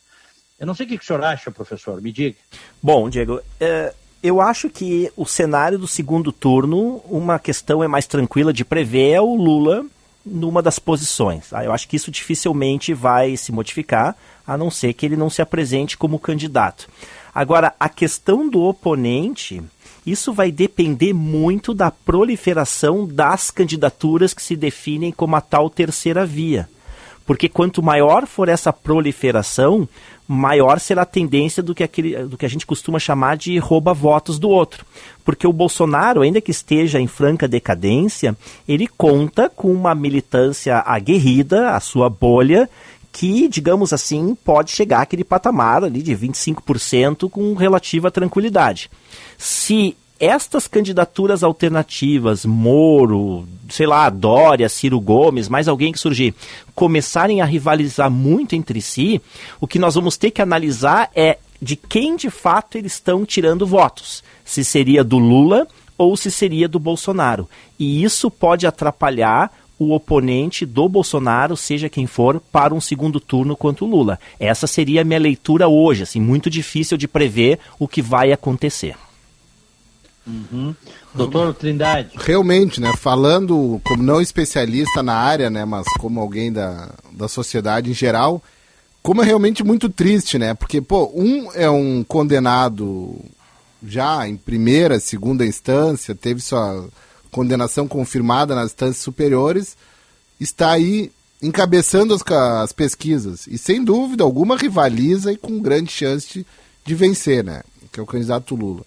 [0.61, 2.37] Eu não sei o que que o senhor acha, professor, me diga.
[2.81, 3.93] Bom, Diego, é,
[4.23, 9.11] eu acho que o cenário do segundo turno, uma questão é mais tranquila de prever
[9.11, 9.85] é o Lula
[10.31, 11.53] numa das posições.
[11.53, 14.17] Ah, Eu acho que isso dificilmente vai se modificar,
[14.47, 16.89] a não ser que ele não se apresente como candidato.
[17.35, 19.63] Agora, a questão do oponente,
[20.05, 26.25] isso vai depender muito da proliferação das candidaturas que se definem como a tal terceira
[26.25, 26.69] via.
[27.29, 29.87] Porque quanto maior for essa proliferação,
[30.27, 34.39] maior será a tendência do que, aquele, do que a gente costuma chamar de rouba-votos
[34.39, 34.87] do outro.
[35.27, 38.35] Porque o Bolsonaro, ainda que esteja em franca decadência,
[38.67, 42.67] ele conta com uma militância aguerrida, a sua bolha,
[43.13, 48.91] que, digamos assim, pode chegar àquele patamar ali de 25% com relativa tranquilidade.
[49.37, 56.35] Se estas candidaturas alternativas, Moro, sei lá, Dória, Ciro Gomes, mais alguém que surgir,
[56.75, 59.21] começarem a rivalizar muito entre si,
[59.61, 63.67] o que nós vamos ter que analisar é de quem de fato eles estão tirando
[63.67, 64.23] votos.
[64.45, 65.67] Se seria do Lula
[65.97, 67.49] ou se seria do Bolsonaro.
[67.79, 73.57] E isso pode atrapalhar o oponente do Bolsonaro, seja quem for, para um segundo turno
[73.57, 74.19] contra o Lula.
[74.39, 78.97] Essa seria a minha leitura hoje, assim, muito difícil de prever o que vai acontecer.
[81.15, 82.11] Doutor Trindade.
[82.17, 82.93] Realmente, né?
[82.97, 85.65] Falando como não especialista na área, né?
[85.65, 88.43] Mas como alguém da, da sociedade em geral,
[89.03, 90.55] como é realmente muito triste, né?
[90.55, 93.17] Porque, pô, um é um condenado
[93.83, 96.89] já em primeira, segunda instância, teve sua
[97.31, 99.77] condenação confirmada nas instâncias superiores,
[100.41, 102.23] está aí encabeçando as,
[102.63, 103.47] as pesquisas.
[103.47, 106.47] E sem dúvida alguma rivaliza e com grande chance de,
[106.85, 107.63] de vencer, né?
[107.93, 108.85] Que é o candidato Lula.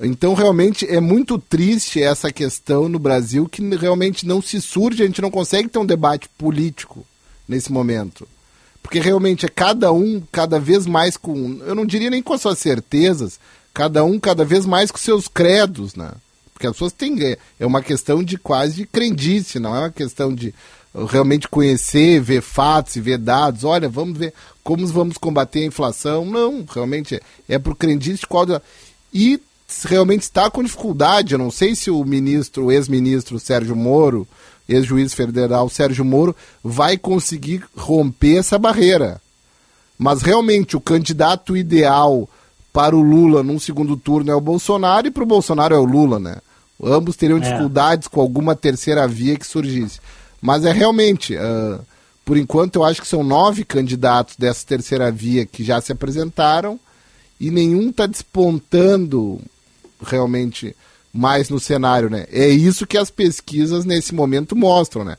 [0.00, 5.06] Então, realmente, é muito triste essa questão no Brasil que realmente não se surge, a
[5.06, 7.04] gente não consegue ter um debate político
[7.48, 8.28] nesse momento.
[8.82, 12.42] Porque realmente é cada um cada vez mais com, eu não diria nem com as
[12.42, 13.40] suas certezas,
[13.72, 16.12] cada um cada vez mais com seus credos, né?
[16.52, 19.90] Porque as pessoas têm, é- é uma questão de quase de crendice, não é uma
[19.90, 20.54] questão de
[20.94, 23.64] uh, realmente conhecer, ver fatos e ver dados.
[23.64, 24.32] Olha, vamos ver
[24.62, 26.24] como vamos combater a inflação.
[26.24, 28.46] Não, realmente é, é por crendice qual.
[29.12, 29.40] E
[29.84, 31.32] realmente está com dificuldade.
[31.32, 34.26] Eu não sei se o ministro, o ex-ministro Sérgio Moro,
[34.68, 39.20] ex-juiz federal Sérgio Moro, vai conseguir romper essa barreira.
[39.98, 42.28] Mas realmente o candidato ideal
[42.72, 45.84] para o Lula num segundo turno é o Bolsonaro e para o Bolsonaro é o
[45.84, 46.36] Lula, né?
[46.82, 47.40] Ambos teriam É.
[47.40, 49.98] dificuldades com alguma terceira via que surgisse.
[50.42, 51.80] Mas é realmente, ah,
[52.24, 56.78] por enquanto eu acho que são nove candidatos dessa terceira via que já se apresentaram
[57.40, 59.40] e nenhum está despontando
[60.04, 60.74] realmente
[61.12, 62.26] mais no cenário, né?
[62.30, 65.16] É isso que as pesquisas nesse momento mostram, né?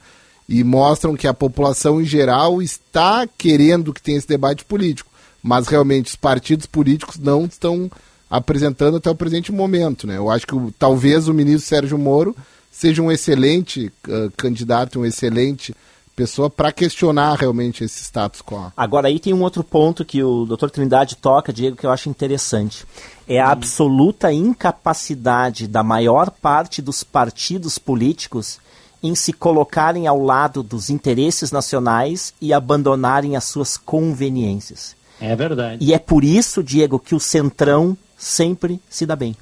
[0.47, 5.09] E mostram que a população em geral está querendo que tenha esse debate político,
[5.43, 7.91] mas realmente os partidos políticos não estão
[8.29, 10.07] apresentando até o presente momento.
[10.07, 10.17] Né?
[10.17, 12.35] Eu acho que talvez o ministro Sérgio Moro
[12.71, 15.75] seja um excelente ah, candidato, um excelente
[16.17, 18.71] pessoa para questionar realmente esse status quo.
[18.75, 20.69] Agora aí tem um outro ponto que o Dr.
[20.69, 22.85] Trindade toca, Diego, que eu acho interessante.
[23.27, 28.59] É a absoluta incapacidade da maior parte dos partidos políticos
[29.03, 34.95] em se colocarem ao lado dos interesses nacionais e abandonarem as suas conveniências.
[35.21, 35.85] É verdade.
[35.85, 39.35] E é por isso, Diego, que o Centrão sempre se dá bem.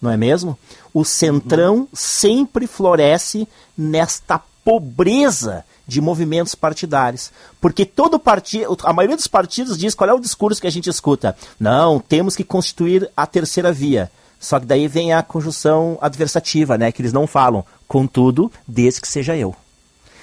[0.00, 0.58] Não é mesmo?
[0.94, 3.46] O Centrão sempre floresce
[3.76, 7.32] nesta pobreza de movimentos partidários.
[7.58, 10.90] Porque todo partido, a maioria dos partidos diz qual é o discurso que a gente
[10.90, 11.34] escuta.
[11.58, 14.10] Não, temos que constituir a terceira via.
[14.38, 16.92] Só que daí vem a conjunção adversativa, né?
[16.92, 17.64] Que eles não falam.
[17.88, 19.56] Contudo, desde que seja eu.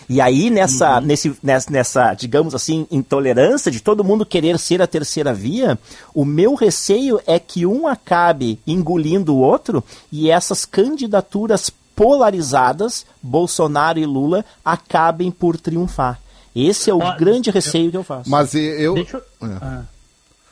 [0.07, 4.85] E aí, nessa, nesse, nessa, nessa, digamos assim, intolerância de todo mundo querer ser a
[4.85, 5.75] terceira via,
[6.13, 13.99] o meu receio é que um acabe engolindo o outro e essas candidaturas polarizadas, Bolsonaro
[13.99, 16.19] e Lula, acabem por triunfar.
[16.55, 18.29] Esse é o Ó, grande receio que eu faço.
[18.29, 18.93] Mas eu.
[18.93, 19.83] Deixa eu- Ah.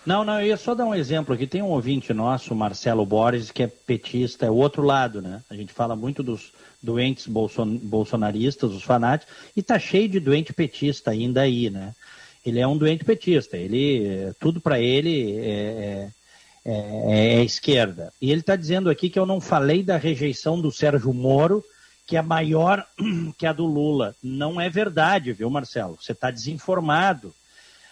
[0.06, 1.48] Não, não, eu ia só dar um exemplo aqui.
[1.48, 5.42] Tem um ouvinte nosso, Marcelo Borges, que é petista, é o outro lado, né?
[5.50, 10.52] A gente fala muito dos doentes bolson bolsonaristas, os fanáticos, e tá cheio de doente
[10.52, 11.94] petista ainda aí, né?
[12.46, 16.10] Ele é um doente petista, ele, tudo para ele é, é,
[16.66, 18.14] é- é esquerda.
[18.22, 21.64] E ele está dizendo aqui que eu não falei da rejeição do Sérgio Moro,
[22.06, 22.86] que é maior
[23.38, 24.16] que a do Lula.
[24.22, 25.98] Não é verdade, viu, Marcelo?
[26.00, 27.34] Você está desinformado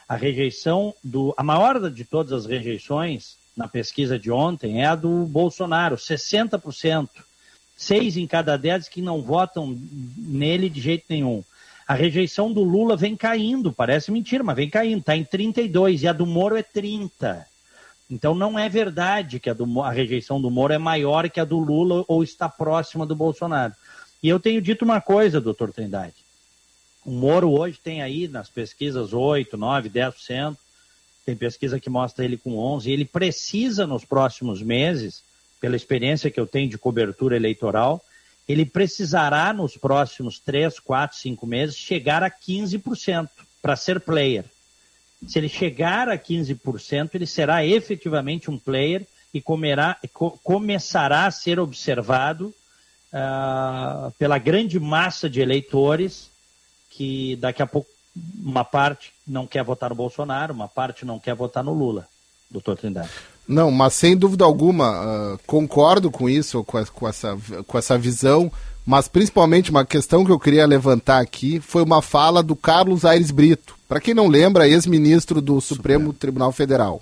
[0.08, 1.34] a rejeição do.
[1.38, 7.10] A maior de todas as rejeições na pesquisa de ontem é a do Bolsonaro, 60%.
[7.76, 9.78] Seis em cada dez que não votam
[10.18, 11.44] nele de jeito nenhum.
[11.88, 16.08] A rejeição do Lula vem caindo, parece mentira, mas vem caindo, está em 32 e
[16.08, 17.46] a do Moro é 30.
[18.12, 21.46] Então não é verdade que a, do a rejeição do Moro é maior que a
[21.46, 23.74] do Lula ou está próxima do Bolsonaro.
[24.22, 26.16] E eu tenho dito uma coisa, doutor Trindade.
[27.06, 30.58] O Moro hoje tem aí nas pesquisas 8, 9, 10%.
[31.26, 32.86] Tem pesquisa que mostra ele com 11%.
[32.86, 35.24] E ele precisa, nos próximos meses,
[35.62, 38.04] pela experiência que eu tenho de cobertura eleitoral,
[38.48, 43.30] ele precisará, nos próximos 3, 4, 5 meses, chegar a 15%
[43.62, 44.44] para ser player.
[45.28, 51.32] Se ele chegar a 15%, ele será efetivamente um player e comerá- co- começará a
[51.32, 52.54] ser observado
[53.14, 56.30] ah, pela grande massa de eleitores
[56.90, 57.88] que daqui a pouco
[58.44, 62.08] uma parte não quer votar no Bolsonaro, uma parte não quer votar no Lula,
[62.50, 63.10] doutor Trindade.
[63.48, 67.98] Não, mas sem dúvida alguma, ah, concordo com isso, com, a- com essa, com essa
[67.98, 68.52] visão,
[68.86, 73.32] mas principalmente uma questão que eu queria levantar aqui foi uma fala do Carlos Aires
[73.32, 73.76] Brito.
[73.92, 77.02] Para quem não lembra, ex-ministro do Supremo Tribunal Federal.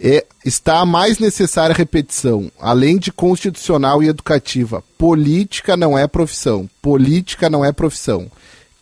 [0.00, 4.82] É, está a mais necessária repetição, além de constitucional e educativa.
[4.98, 6.68] Política não é profissão.
[6.82, 8.28] Política não é profissão.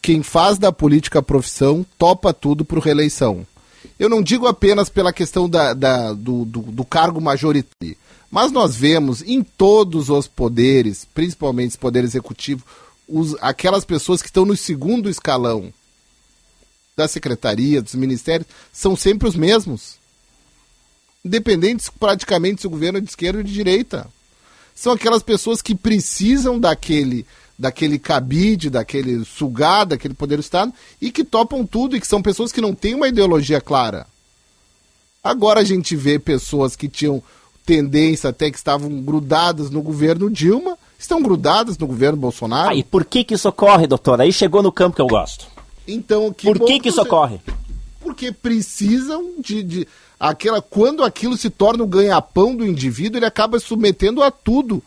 [0.01, 3.47] Quem faz da política profissão topa tudo por reeleição.
[3.99, 7.95] Eu não digo apenas pela questão da, da- do, do- do cargo majoritário,
[8.31, 12.65] mas nós vemos em todos os poderes, principalmente o poder executivo,
[13.07, 15.71] os- aquelas pessoas que estão no segundo escalão
[16.97, 19.97] da secretaria, dos ministérios, são sempre os mesmos
[21.25, 24.07] independentes praticamente se o governo é de esquerda ou de direita.
[24.75, 27.27] São aquelas pessoas que precisam daquele
[27.57, 32.21] daquele cabide, daquele sugar, daquele poder do Estado e que topam tudo e que são
[32.21, 34.09] pessoas que não têm uma ideologia clara.
[35.23, 37.23] Agora a gente vê pessoas que tinham
[37.65, 42.71] tendência até que estavam grudadas no governo Dilma, estão grudadas no governo Bolsonaro.
[42.71, 44.21] Ah, e por que que isso ocorre, doutor?
[44.21, 45.54] Aí chegou no campo que eu gosto.
[45.87, 47.41] Então, que Por que que isso você- ocorre?
[48.01, 49.89] Porque precisam de, de
[50.21, 54.83] aquela quando aquilo se torna o ganha-pão do indivíduo, ele acaba submetendo a tudo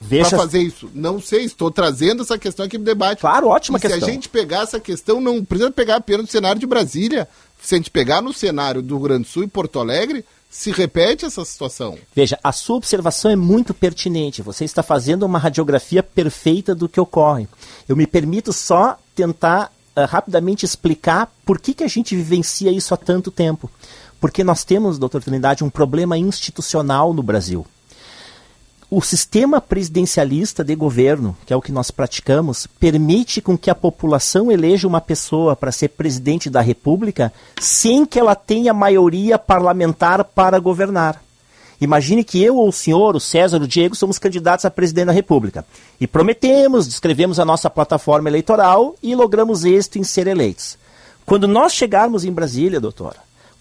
[0.00, 0.90] Veja, para fazer isso.
[0.94, 3.20] Não sei, estou trazendo essa questão aqui pro debate.
[3.20, 4.08] Claro, ótima e Se questão.
[4.08, 7.28] a gente pegar essa questão, não precisa pegar apenas no cenário de Brasília.
[7.62, 10.72] Se a gente pegar no cenário do Rio Grande do Sul e Porto Alegre, se
[10.72, 11.96] repete essa situação.
[12.16, 14.42] Veja, a sua observação é muito pertinente.
[14.42, 17.46] Você está fazendo uma radiografia perfeita do que ocorre.
[17.88, 22.94] Eu me permito só tentar ah, rapidamente explicar por que, que a gente vivencia isso
[22.94, 23.70] há tanto tempo.
[24.20, 27.66] Porque nós temos, doutor Trindade, um problema institucional no Brasil.
[28.90, 33.74] O sistema presidencialista de governo, que é o que nós praticamos, permite com que a
[33.74, 40.24] população eleja uma pessoa para ser presidente da República sem que ela tenha maioria parlamentar
[40.24, 41.22] para governar.
[41.80, 45.12] Imagine que eu ou o senhor, o César, o Diego, somos candidatos a presidente da
[45.12, 45.64] República.
[45.98, 50.76] E prometemos, descrevemos a nossa plataforma eleitoral e logramos êxito em ser eleitos.
[51.24, 53.14] Quando nós chegarmos em Brasília, doutor,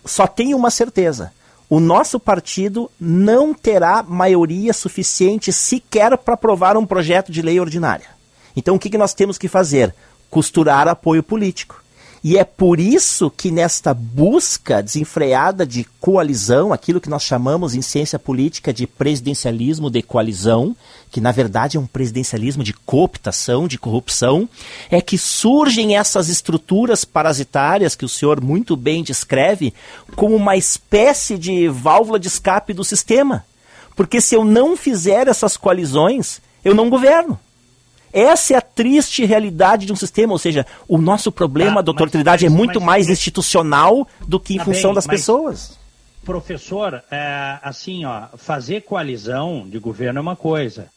[0.04, 1.32] só tenho uma certeza.
[1.70, 8.08] o nosso partido não terá maioria suficiente sequer para aprovar um projeto de lei ordinária.
[8.56, 9.94] Então o que, que nós temos que fazer?
[10.32, 11.84] Costurar apoio político.
[12.24, 17.82] E é por isso que nesta busca desenfreada de coalizão, aquilo que nós chamamos em
[17.82, 20.76] ciência política de presidencialismo de coalizão,
[21.10, 24.50] que na verdade é um presidencialismo de cooptação, de corrupção,
[24.92, 29.74] é que surgem essas estruturas parasitárias que o senhor muito bem descreve
[30.16, 33.46] como uma espécie de válvula de escape do sistema.
[33.96, 37.40] Porque se eu não fizer essas coalizões, eu não governo.
[38.12, 42.04] Essa é a triste realidade de um sistema, ou seja, o nosso problema, Tá, doutor
[42.06, 45.08] mas- Trindade, é mas- muito mas- mais institucional do que em Tá função bem, das
[45.08, 45.80] mas- pessoas.
[46.26, 50.88] Professor, é, assim, ó, fazer coalizão de governo é uma coisa.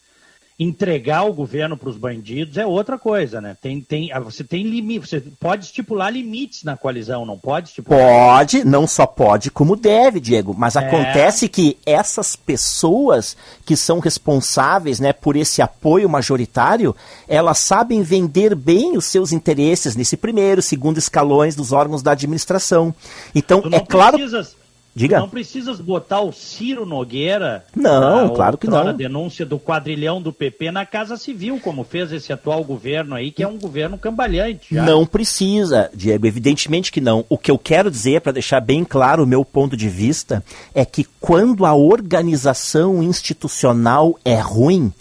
[0.62, 3.56] Entregar o governo para os bandidos é outra coisa, né?
[3.60, 7.98] Tem, tem, ah, você tem limite, você pode estipular limites na coalizão, não pode estipular?
[8.00, 10.54] Pode, não só pode, como deve, Diego.
[10.56, 10.78] Mas É.
[10.78, 13.36] acontece que essas pessoas
[13.66, 16.94] que são responsáveis né, por esse apoio majoritário,
[17.26, 22.94] elas sabem vender bem os seus interesses nesse primeiro, segundo escalões dos órgãos da administração.
[23.34, 24.16] Então, é claro.
[24.16, 24.61] precisas-
[24.94, 25.18] Diga.
[25.18, 28.94] Não precisas botar o Ciro Nogueira, Não, a claro que não.
[28.94, 33.42] denúncia do quadrilhão do PP na Casa Civil, como fez esse atual governo aí, que
[33.42, 34.74] é um governo cambalhante.
[34.74, 34.82] já.
[34.82, 37.24] Não precisa, Diego, evidentemente que não.
[37.30, 40.84] O que eu quero dizer, para deixar bem claro o meu ponto de vista, é
[40.84, 44.92] que quando a organização institucional é ruim,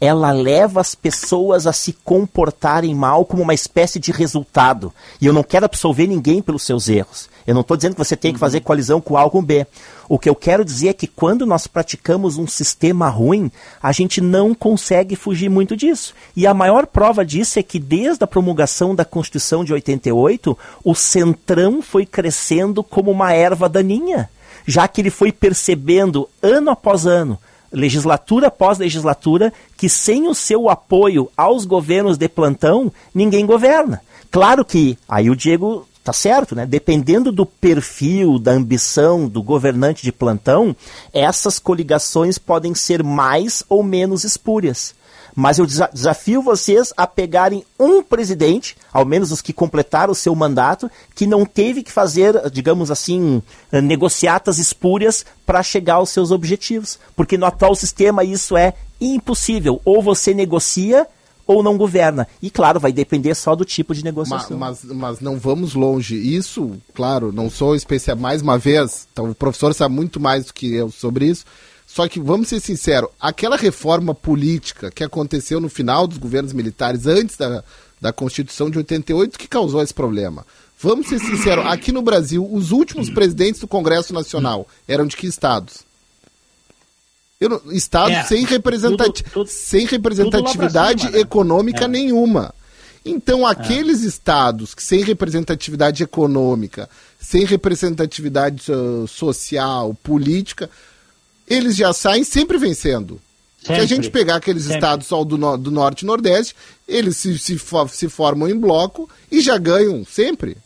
[0.00, 4.92] ela leva as pessoas a se comportarem mal como uma espécie de resultado.
[5.20, 7.28] E eu não quero absolver ninguém pelos seus erros.
[7.46, 9.66] Eu não estou dizendo que você tem que fazer coalizão com A ou com B.
[10.08, 13.50] O que eu quero dizer é que quando nós praticamos um sistema ruim,
[13.82, 16.14] a gente não consegue fugir muito disso.
[16.36, 20.94] E a maior prova disso é que desde a promulgação da Constituição de 88, o
[20.94, 24.28] centrão foi crescendo como uma erva daninha,
[24.66, 27.38] já que ele foi percebendo ano após ano
[27.72, 34.00] legislatura após legislatura, que sem o seu apoio aos governos de plantão, ninguém governa.
[34.30, 36.66] Claro que aí o Diego tá certo, né?
[36.66, 40.74] Dependendo do perfil, da ambição do governante de plantão,
[41.12, 44.92] essas coligações podem ser mais ou menos espúrias.
[45.36, 50.16] Mas eu desa- desafio vocês a pegarem um presidente, ao menos os que completaram o
[50.16, 53.40] seu mandato, que não teve que fazer, digamos assim,
[53.70, 56.98] negociatas espúrias para chegar aos seus objetivos.
[57.14, 59.80] Porque no atual sistema isso é impossível.
[59.84, 61.06] Ou você negocia
[61.50, 62.28] ou não governa.
[62.40, 64.56] E claro, vai depender só do tipo de negociação.
[64.56, 66.14] Mas, mas não vamos longe.
[66.14, 68.16] Isso, claro, não sou especial.
[68.16, 71.44] Mais uma vez, então, o professor sabe muito mais do que eu sobre isso.
[71.84, 77.04] Só que, vamos ser sinceros, aquela reforma política que aconteceu no final dos governos militares,
[77.04, 77.64] antes da,
[78.00, 80.46] da Constituição de 88, que causou esse problema.
[80.78, 85.26] Vamos ser sinceros, aqui no Brasil, os últimos presidentes do Congresso Nacional eram de que
[85.26, 85.84] estados?
[87.40, 91.20] Não- estados É, sem, representati tudo- tudo- sem representatividade cima, né?
[91.20, 91.88] econômica É.
[91.88, 92.54] nenhuma.
[93.02, 96.88] Então, aqueles estados que sem representatividade econômica,
[97.18, 100.68] sem representatividade uh, social, política,
[101.48, 103.18] eles já saem sempre vencendo.
[103.64, 103.86] Se a Sempre.
[103.88, 104.76] gente pegar aqueles Sempre.
[104.78, 106.54] estados só do, no- do norte e nordeste,
[106.86, 110.56] eles se, se, fo- se formam em bloco e já ganham sempre.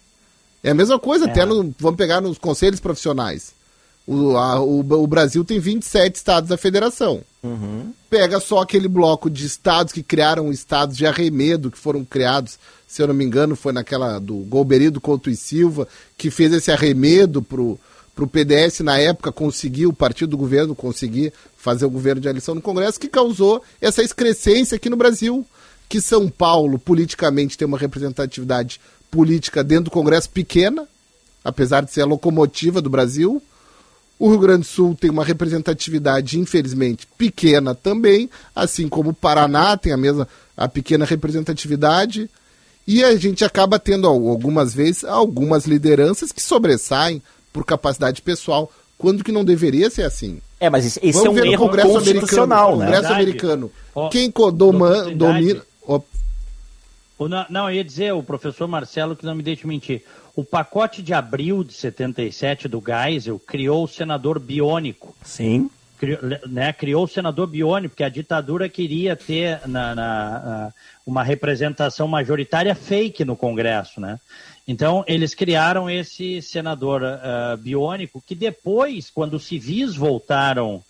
[0.63, 1.31] É a mesma coisa, É.
[1.31, 3.53] até no, vamos pegar nos conselhos profissionais.
[4.07, 7.23] O, a- o, o Brasil tem 27 estados da federação.
[8.11, 13.03] Pega só aquele bloco de estados que criaram estados de arremedo, que foram criados, se
[13.03, 15.87] eu não me engano, foi naquela do Golbery do Couto e Silva,
[16.17, 17.79] que fez esse arremedo pro,
[18.15, 22.55] pro PDS na época conseguir, o partido do governo conseguir fazer o governo de eleição
[22.55, 25.45] no Congresso, que causou essa excrescência aqui no Brasil.
[25.87, 28.81] Que São Paulo, politicamente, tem uma representatividade
[29.11, 30.89] política dentro do Congresso pequena,
[31.45, 33.43] apesar de ser a locomotiva do Brasil.
[34.19, 39.77] O Rio Grande do Sul tem uma representatividade, infelizmente, pequena também, assim como o Paraná
[39.77, 42.31] tem a mesma a pequena representatividade.
[42.87, 47.21] E a gente acaba tendo al- algumas vezes algumas lideranças que sobressaem
[47.53, 50.39] por capacidade pessoal, quando que não deveria ser assim.
[50.61, 52.85] É, mas esse, esse Vamos é um erro Congresso constitucional, americano, né?
[52.87, 53.23] Congresso Verdade.
[53.23, 53.73] americano.
[53.95, 55.17] Ó, Quem codoma, oportunidade.
[55.19, 55.63] domina.
[55.87, 56.01] ó,
[57.19, 60.03] O Não, não, eu ia dizer, o professor Marcelo, que não me deixe mentir.
[60.37, 65.15] O pacote de abril de 77 do Geisel criou o senador biônico.
[65.23, 65.71] Sim.
[65.97, 66.19] Criou,
[66.49, 70.73] né, criou o senador biônico, porque a ditadura queria ter na, na-
[71.07, 74.19] uma representação majoritária fake no Congresso, né?
[74.67, 80.83] Então, eles criaram esse senador ah, biônico, que depois, quando os civis voltaram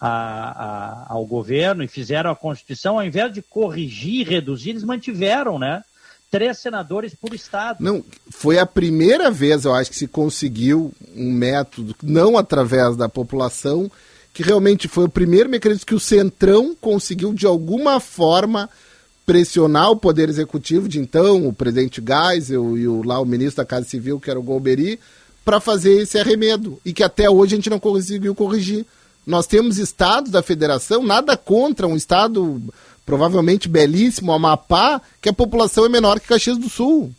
[0.00, 5.58] a- a- ao governo e fizeram a Constituição, ao invés de corrigir, reduzir, eles mantiveram,
[5.58, 5.82] né?
[6.30, 7.78] Três senadores por estado.
[7.80, 13.08] Não, foi a primeira vez, eu acho, que se conseguiu um método, não através da
[13.08, 13.90] população,
[14.32, 18.68] que realmente foi o primeiro mecanismo que o Centrão conseguiu, de alguma forma,
[19.24, 23.64] pressionar o Poder Executivo de então, o presidente Geisel e o, lá o ministro da
[23.64, 25.00] Casa Civil, que era o Golbery,
[25.44, 26.80] para fazer esse arremedo.
[26.84, 28.86] E que até hoje a gente não conseguiu corrigir.
[29.26, 32.62] Nós temos estados da federação, nada contra um estado
[33.06, 37.12] provavelmente belíssimo, Amapá, que a população é menor que Caxias do Sul.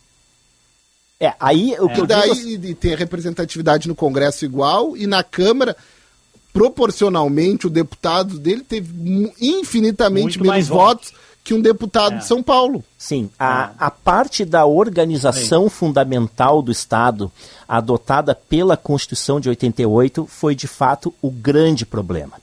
[1.19, 2.65] É, aí o que E eu daí digo...
[2.67, 5.75] e tem a representatividade no Congresso igual e na Câmara,
[6.53, 8.93] proporcionalmente, o deputado dele teve
[9.39, 11.13] infinitamente Muito menos mais votos
[11.43, 12.17] que um deputado É.
[12.17, 12.83] de São Paulo.
[12.97, 17.31] Sim, a, a parte da organização fundamental do Estado,
[17.65, 22.33] adotada pela Constituição de 88, foi de fato o grande problema.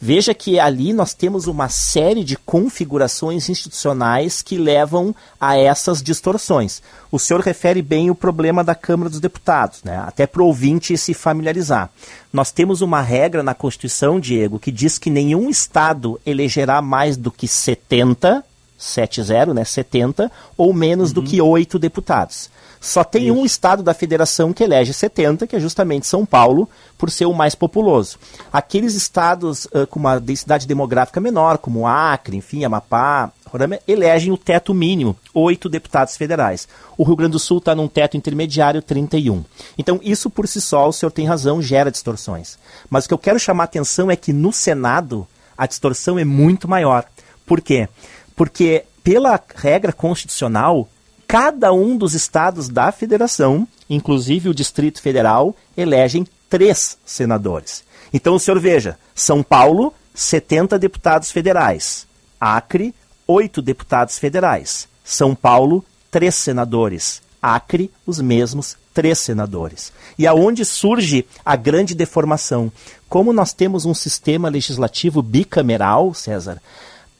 [0.00, 6.82] Veja que ali nós temos uma série de configurações institucionais que levam a essas distorções.
[7.10, 9.96] O senhor refere bem o problema da Câmara dos Deputados, né?
[10.06, 11.90] até para o ouvinte se familiarizar.
[12.32, 17.30] Nós temos uma regra na Constituição, Diego, que diz que nenhum Estado elegerá mais do
[17.30, 18.44] que 70
[18.78, 22.50] 70, né, 70, ou menos do que 8 deputados.
[22.80, 27.10] Só tem um estado da federação que elege 70, que é justamente São Paulo, por
[27.10, 28.18] ser o mais populoso.
[28.52, 34.36] Aqueles estados ah, com uma densidade demográfica menor, como Acre, enfim, Amapá, Roraima, elegem o
[34.36, 36.68] teto mínimo, 8 deputados federais.
[36.96, 39.44] O Rio Grande do Sul está num teto intermediário, 31.
[39.76, 42.58] Então, isso por si só, o senhor tem razão, gera distorções.
[42.88, 46.24] Mas o que eu quero chamar a atenção é que no Senado, a distorção é
[46.24, 47.04] muito maior.
[47.46, 47.88] Por quê?
[48.36, 50.88] Porque, pela regra constitucional,
[51.26, 57.82] cada um dos estados da federação, inclusive o Distrito Federal, elegem três senadores.
[58.12, 62.06] Então o senhor veja: São Paulo, 70 deputados federais.
[62.40, 62.94] Acre,
[63.26, 64.88] 8 deputados federais.
[65.02, 67.22] São Paulo, três senadores.
[67.42, 69.92] Acre, os mesmos três senadores.
[70.18, 72.72] E aonde surge a grande deformação?
[73.08, 76.60] Como nós temos um sistema legislativo bicameral, César,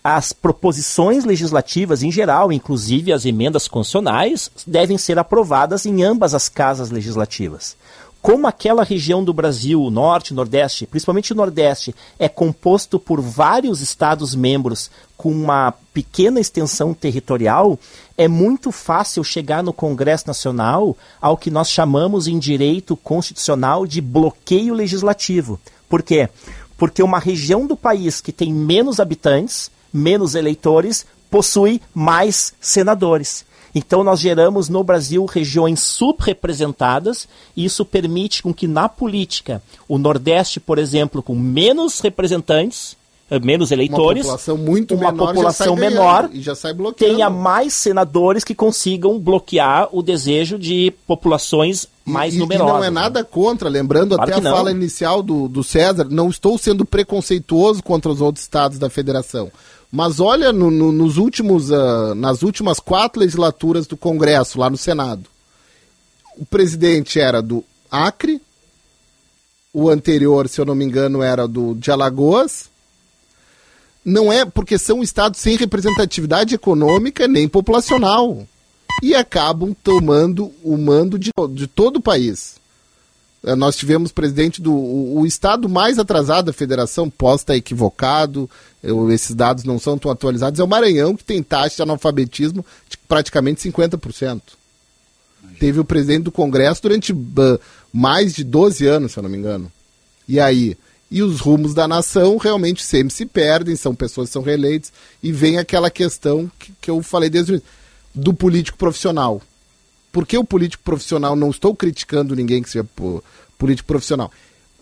[0.08, 6.48] as proposições legislativas em geral, inclusive as emendas constitucionais, devem ser aprovadas em ambas as
[6.48, 7.76] casas legislativas.
[8.22, 13.80] Como aquela região do Brasil, o norte, nordeste, principalmente o nordeste, é composto por vários
[13.80, 17.76] estados membros com uma pequena extensão territorial,
[18.16, 24.00] é muito fácil chegar no Congresso Nacional ao que nós chamamos em direito constitucional de
[24.00, 25.58] bloqueio legislativo.
[25.88, 26.28] Por quê?
[26.78, 33.44] Porque uma região do país que tem menos habitantes, menos eleitores, possui mais senadores.
[33.74, 39.98] Então nós geramos no Brasil regiões subrepresentadas e isso permite com que na política o
[39.98, 42.96] Nordeste, por exemplo, com menos representantes,
[43.30, 48.44] eh, menos eleitores, uma população muito uma menor, população menor ganhando, e tenha mais senadores
[48.44, 52.70] que consigam bloquear o desejo de populações mais e, numerosas.
[52.70, 52.90] E não é né?
[52.90, 54.56] nada contra, lembrando Claro até a não.
[54.56, 59.50] fala inicial do, do César, não estou sendo preconceituoso contra os outros estados da federação.
[59.90, 64.76] Mas olha no- no- nos últimos, ah, nas últimas quatro legislaturas do Congresso, lá no
[64.76, 65.24] Senado.
[66.36, 68.40] O presidente era do Acre,
[69.72, 72.68] o anterior, se eu não me engano, era do de Alagoas.
[74.04, 78.46] Não é porque são estados sem representatividade econômica nem populacional.
[79.02, 82.56] E acabam tomando o mando de, de todo o país.
[83.46, 88.50] Eh, Nós tivemos presidente do o, o estado mais atrasado da federação, posso estar equivocado,
[88.82, 92.64] eu- esses dados não são tão atualizados, é o Maranhão, que tem taxa de analfabetismo
[92.88, 94.40] de praticamente 50%.
[95.58, 97.58] Teve o presidente do Congresso durante bah,
[97.92, 99.72] mais de 12 anos, se eu não me engano.
[100.28, 100.76] E aí?
[101.10, 104.92] E os rumos da nação realmente sempre se perdem, são pessoas que são reeleitas,
[105.22, 107.62] e vem aquela questão que, que eu falei desde o
[108.14, 109.40] do político profissional.
[110.12, 112.86] Por que o político profissional, não estou criticando ninguém que seja
[113.58, 114.30] político profissional,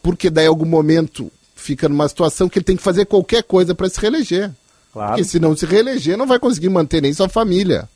[0.03, 3.89] porque daí algum momento fica numa situação que ele tem que fazer qualquer coisa para
[3.89, 4.51] se reeleger.
[4.93, 5.09] Claro.
[5.11, 7.89] Porque se não se reeleger, não vai conseguir manter nem sua família.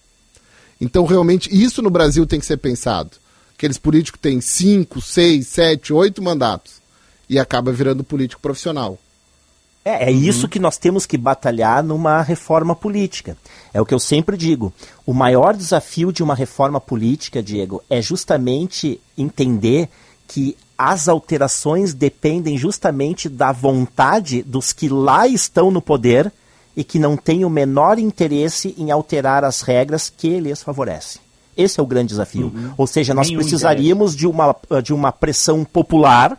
[0.81, 3.11] Então, realmente, isso no Brasil tem que ser pensado.
[3.57, 6.75] Aqueles políticos têm cinco, seis, sete, oito mandatos
[7.29, 8.99] e acaba virando político profissional.
[9.85, 13.37] É, é isso que nós temos que batalhar numa reforma política.
[13.73, 14.73] É o que eu sempre digo.
[15.07, 19.89] O maior desafio de uma reforma política, Diego, é justamente entender
[20.27, 26.31] que as alterações dependem justamente da vontade dos que lá estão no poder
[26.77, 31.21] e que não têm o menor interesse em alterar as regras que lhes favorecem.
[31.57, 32.53] Esse é o grande desafio.
[32.77, 36.39] Ou seja, nós Nenhum precisaríamos de uma, de uma pressão popular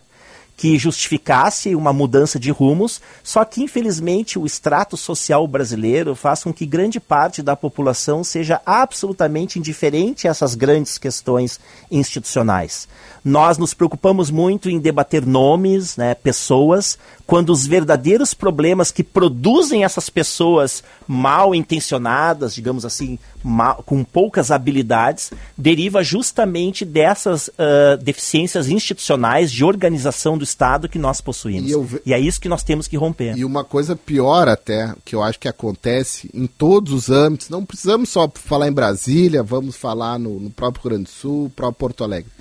[0.60, 6.51] que justificasse uma mudança de rumos, só que infelizmente o extrato social brasileiro faz com
[6.51, 12.89] que grande parte da população seja absolutamente indiferente a essas grandes questões institucionais.
[13.30, 19.84] Nós nos preocupamos muito em debater nomes, né, pessoas, quando os verdadeiros problemas que produzem
[19.84, 28.67] essas pessoas mal intencionadas, digamos assim, mal, com poucas habilidades, deriva justamente dessas uh, deficiências
[28.67, 31.69] institucionais de organização do Estado que nós possuímos.
[31.69, 31.73] E
[32.07, 33.38] E, é isso que nós temos que romper.
[33.38, 37.63] E uma coisa pior até, que eu acho que acontece em todos os âmbitos, não
[37.63, 41.77] precisamos só falar em Brasília, vamos falar no, no próprio Rio Grande do Sul, próprio
[41.77, 42.32] Porto Alegre.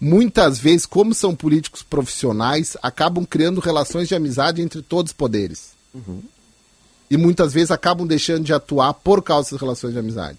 [0.00, 5.70] Muitas vezes, como são políticos profissionais, acabam criando relações de amizade entre todos os poderes.
[7.10, 10.38] E muitas vezes acabam deixando de atuar por causa dessas relações de amizade.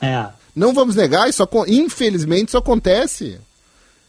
[0.00, 0.28] É.
[0.54, 3.38] Não vamos negar, isso infelizmente isso acontece.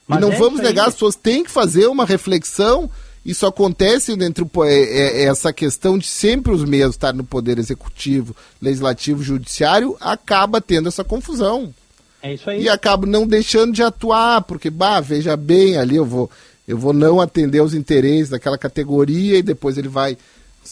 [0.08, 2.90] Mas e não é vamos negar, as pessoas têm que fazer uma reflexão.
[3.24, 7.14] Isso acontece entre o po- é- é- é essa questão de sempre os mesmos estar
[7.14, 11.74] no poder executivo, legislativo, judiciário, acaba tendo essa confusão.
[12.22, 12.64] É isso aí.
[12.64, 16.30] E acaba não deixando de atuar, porque, bah, veja bem, ali eu vou,
[16.68, 20.18] eu vou não atender os interesses daquela categoria e depois ele vai,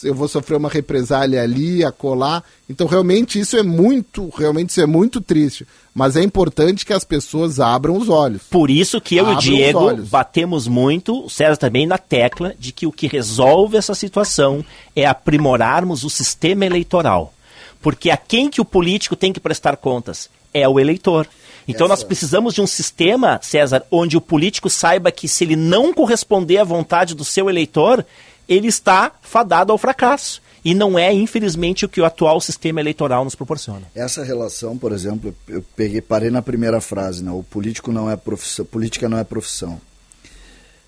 [0.04, 2.42] eu vou sofrer uma represália ali, acolá.
[2.68, 5.66] Então, realmente, isso é muito, realmente isso é muito triste.
[5.92, 8.42] Mas é importante que as pessoas abram os olhos.
[8.48, 12.54] Por isso que eu Abra e o Diego batemos muito, o César também, na tecla
[12.58, 17.34] de que o que resolve essa situação é aprimorarmos o sistema eleitoral.
[17.82, 20.28] Porque a quem que o político tem que prestar contas?
[20.52, 21.26] É o eleitor.
[21.68, 25.92] Então nós precisamos de um sistema, César, onde o político saiba que se ele não
[25.94, 28.04] corresponder à vontade do seu eleitor,
[28.48, 30.42] ele está fadado ao fracasso.
[30.62, 33.82] E não é, infelizmente, o que o atual sistema eleitoral nos proporciona.
[33.94, 37.30] Essa relação, por exemplo, eu peguei, parei na primeira frase, né?
[37.30, 39.80] O político não é profissão, política não é profissão.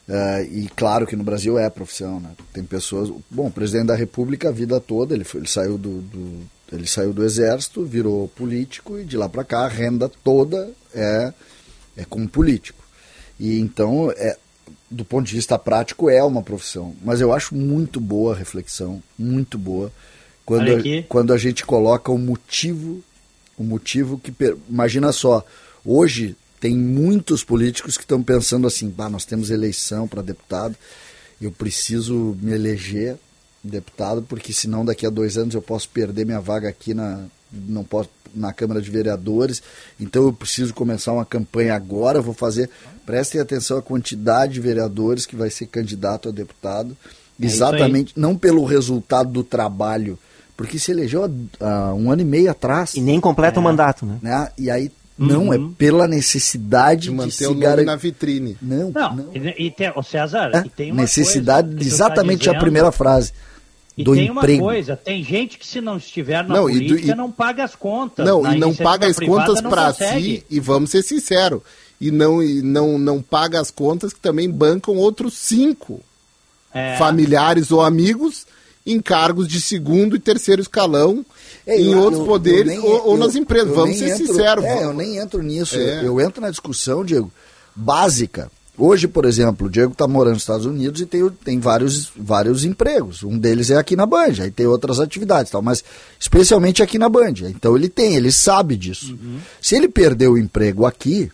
[0.08, 2.30] É, e claro que no Brasil é profissão, né?
[2.52, 6.00] Tem pessoas, bom, o presidente da República a vida toda, ele, foi- ele saiu do,
[6.02, 6.40] do-
[6.72, 11.32] ele saiu do exército, virou político e de lá para cá a renda toda é
[11.96, 12.82] é como político.
[13.38, 14.36] E então, é,
[14.90, 16.94] do ponto de vista prático, é uma profissão.
[17.04, 19.92] Mas eu acho muito boa a reflexão, muito boa,
[20.44, 23.02] quando, a, quando a gente coloca o motivo,
[23.56, 24.32] o motivo que.
[24.68, 25.44] Imagina só,
[25.84, 30.76] hoje tem muitos políticos que estão pensando assim: bah, nós temos eleição para deputado,
[31.40, 33.16] eu preciso me eleger
[33.62, 37.20] deputado, porque senão daqui a dois anos eu posso perder minha vaga aqui na,
[37.52, 39.62] não posso, na Câmara de Vereadores,
[40.00, 42.68] então eu preciso começar uma campanha agora, vou fazer.
[43.04, 46.96] Prestem atenção à quantidade de vereadores que vai ser candidato a deputado,
[47.40, 50.18] É exatamente, não pelo resultado do trabalho,
[50.56, 52.94] porque se elegeu há, há um ano e meio atrás.
[52.94, 54.18] E nem completa o mandato, né?
[54.22, 54.48] né?
[54.56, 57.86] E aí, não, é pela necessidade De de, manter se o nome garantir.
[57.86, 58.56] na vitrine.
[58.62, 59.26] Não, Não, não.
[59.34, 62.48] E, e tem, ô César, É, e tem uma necessidade, coisa que tu tá exatamente
[62.48, 63.32] a dizendo, primeira frase.
[63.96, 64.62] E do tem emprego.
[64.62, 67.30] uma coisa, tem gente que se não estiver na Não, e do- política e- não
[67.30, 68.24] paga as contas.
[68.26, 71.60] Não, Na e não paga as contas para si, e vamos ser sinceros,
[72.00, 76.00] e não, e não, não paga as contas que também bancam outros cinco
[76.72, 76.96] É.
[76.96, 78.46] familiares ou amigos
[78.86, 81.24] em cargos de segundo e terceiro escalão
[81.66, 83.74] É, em eu- outros eu- poderes eu nem- ou, ou eu- nas empresas.
[83.74, 84.64] Vamos ser entro- sinceros.
[84.64, 85.76] É, vamos- eu nem entro nisso.
[85.76, 85.98] É.
[86.00, 87.30] Eu, eu entro na discussão, Diego,
[87.76, 88.50] básica.
[88.76, 92.64] Hoje, por exemplo, o Diego está morando nos Estados Unidos e tem, tem vários, vários
[92.64, 93.22] empregos.
[93.22, 95.84] Um deles é aqui na Band, aí tem outras atividades, tal, mas
[96.18, 97.34] especialmente aqui na Band.
[97.48, 99.12] Então ele tem, ele sabe disso.
[99.12, 99.38] Uhum.
[99.60, 101.30] Se ele perder o emprego aqui,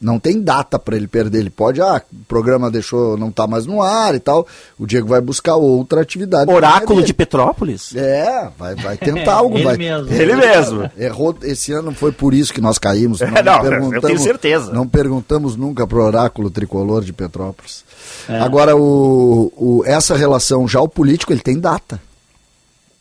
[0.00, 1.38] não tem data para ele perder.
[1.40, 4.46] Ele pode, ah, o programa deixou, não tá mais no ar e tal.
[4.78, 6.50] O Diego vai buscar outra atividade.
[6.50, 7.12] Oráculo de.
[7.12, 7.94] Petrópolis?
[7.94, 9.56] É, vai, vai tentar algo.
[9.56, 10.12] Ele vai, mesmo.
[10.12, 10.90] Ele mesmo.
[10.96, 13.20] Errou, esse ano foi por isso que nós caímos.
[13.20, 14.72] Nós Não, eu tenho certeza.
[14.72, 17.84] Não perguntamos nunca pro oráculo tricolor de Petrópolis.
[18.28, 18.38] É.
[18.40, 22.00] Agora, o, o- essa relação, já o político, ele tem data.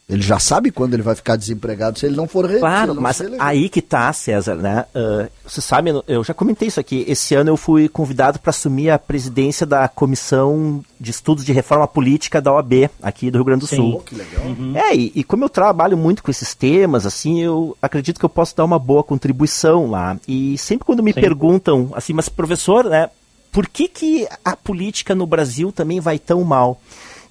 [0.10, 2.96] Ele já sabe quando ele vai ficar desempregado se ele não for re- se Claro,
[2.96, 4.86] não mas aí que tá, César, né?
[4.96, 7.06] Ah, você sabe, eu já comentei isso aqui.
[7.08, 11.88] Esse ano eu fui convidado para assumir a presidência da Comissão de Estudos de Reforma
[11.88, 13.76] Política da OAB, aqui do Rio Grande do Sim.
[13.76, 14.00] Sul.
[14.04, 14.42] Que legal.
[14.74, 18.30] É, e, e como eu trabalho muito com esses temas, assim, eu acredito que eu
[18.30, 20.18] posso dar uma boa contribuição lá.
[20.28, 21.22] E sempre quando me Sim.
[21.22, 23.10] perguntam, assim, mas professor, né,
[23.52, 26.82] por que, que a política no Brasil também vai tão mal?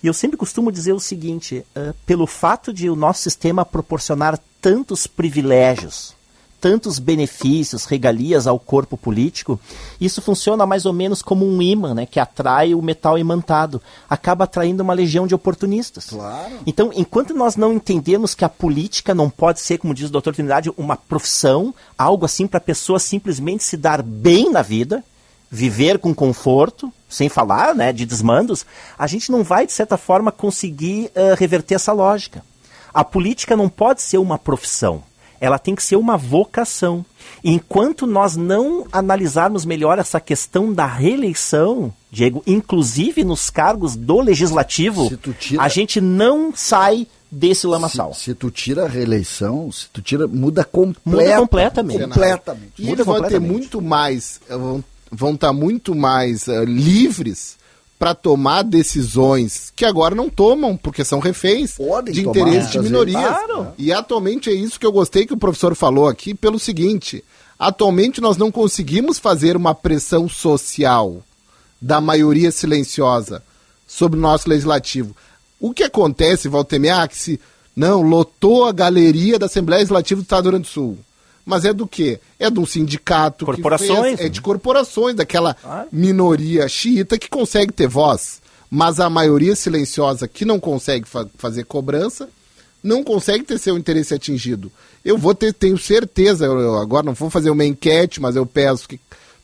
[0.03, 4.39] E eu sempre costumo dizer o seguinte: ah, pelo fato de o nosso sistema proporcionar
[4.61, 6.15] tantos privilégios,
[6.61, 9.59] tantos benefícios, regalias ao corpo político,
[10.01, 14.45] isso funciona mais ou menos como um imã, né, que atrai o metal imantado, acaba
[14.45, 16.07] atraindo uma legião de oportunistas.
[16.07, 16.55] Claro.
[16.67, 20.35] Então, enquanto nós não entendemos que a política não pode ser, como diz o doutor
[20.35, 25.05] Trindade, uma profissão, algo assim para a pessoa simplesmente se dar bem na vida,
[25.51, 28.67] viver com conforto, sem falar né, de desmandos,
[28.99, 32.45] a gente não vai, de certa forma, conseguir uh, reverter essa lógica.
[32.93, 35.03] A política não pode ser uma profissão,
[35.41, 37.05] ela tem que ser uma vocação.
[37.45, 45.11] Enquanto nós não analisarmos melhor essa questão da reeleição, Diego, inclusive nos cargos do legislativo,
[45.39, 45.63] tira...
[45.63, 48.15] a gente não sai desse lamaçal.
[48.15, 52.05] Se, se, tu tira a reeleição, se tu tira, muda, completa, muda completamente.
[52.05, 52.73] completamente.
[52.79, 57.57] E muda eles vão ter muito mais, vão, vão estar muito mais uh, livres
[57.99, 62.79] para tomar decisões que agora não tomam, porque são reféns Podem de tomar, interesses de
[62.79, 63.21] minorias.
[63.21, 63.69] Claro.
[63.77, 67.25] E atualmente é isso que eu gostei que o professor falou aqui, pelo seguinte:
[67.59, 71.23] atualmente nós não conseguimos fazer uma pressão social
[71.81, 73.43] da maioria silenciosa
[73.87, 75.15] sobre o nosso legislativo.
[75.59, 77.41] O que acontece, Valtemir, ah, que se
[77.75, 80.99] não lotou a galeria da Assembleia Legislativa do Estado do Rio Grande do Sul.
[81.49, 82.21] Mas é do quê?
[82.39, 83.47] É de um sindicato.
[83.47, 84.19] Corporações.
[84.19, 85.57] Fez, é de corporações, daquela
[85.91, 88.43] minoria xiita que consegue ter voz.
[88.71, 92.29] Mas a maioria silenciosa que não consegue fa fazer cobrança,
[92.85, 94.71] não consegue ter seu interesse atingido.
[95.03, 98.45] Eu vou ter, tenho certeza, eu, eu agora não vou fazer uma enquete, mas eu
[98.45, 99.01] peço que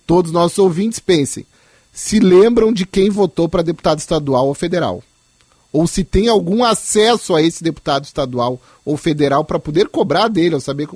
[0.06, 1.46] todos os nossos ouvintes pensem.
[1.90, 5.02] Se lembram de quem votou para deputado estadual ou federal?
[5.72, 10.54] Ou se tem algum acesso a esse deputado estadual ou federal para poder cobrar dele,
[10.54, 10.86] ou saber.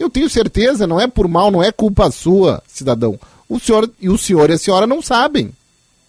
[0.00, 3.20] Eu tenho certeza, não é por mal, não é culpa sua, cidadão.
[3.46, 5.52] O senhor e o senhor e a senhora não sabem.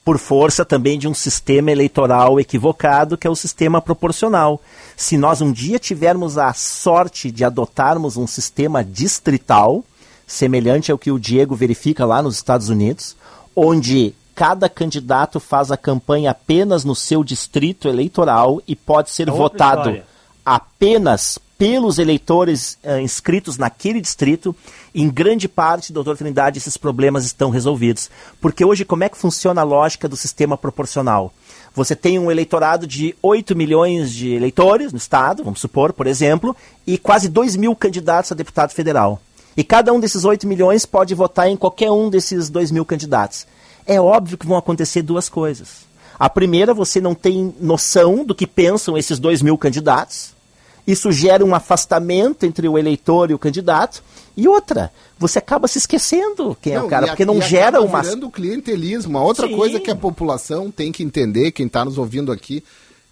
[0.06, 4.62] Por força também de um sistema eleitoral equivocado, que é o sistema proporcional.
[4.96, 9.84] Se nós um dia tivermos a sorte de adotarmos um sistema distrital,
[10.26, 13.18] semelhante ao que o Diego verifica lá nos Estados Unidos,
[13.54, 19.44] onde cada candidato faz a campanha apenas no seu distrito eleitoral e pode ser outra
[19.44, 20.06] votado história.
[20.46, 24.56] apenas pelos eleitores eh, inscritos naquele distrito,
[24.96, 28.10] em grande parte, doutor Trindade, esses problemas estão resolvidos.
[28.42, 31.32] Porque hoje, como é que funciona a lógica do sistema proporcional?
[31.76, 36.58] Você tem um eleitorado de 8 milhões de eleitores no estado, vamos supor, por exemplo,
[36.88, 39.22] e quase 2 mil candidatos a deputado federal.
[39.56, 43.46] E cada um desses 8 milhões pode votar em qualquer um desses 2 mil candidatos.
[43.86, 45.86] É óbvio que vão acontecer duas coisas.
[46.18, 50.41] A primeira, você não tem noção do que pensam esses 2 mil candidatos.
[50.86, 54.04] Isso gera um afastamento entre o eleitor e o candidato.
[54.36, 58.02] E outra, você acaba se esquecendo quem é o cara, a- porque não gera uma.
[58.02, 59.18] virando clientelismo.
[59.18, 59.56] A outra Sim.
[59.56, 62.64] coisa que a população tem que entender, quem está nos ouvindo aqui,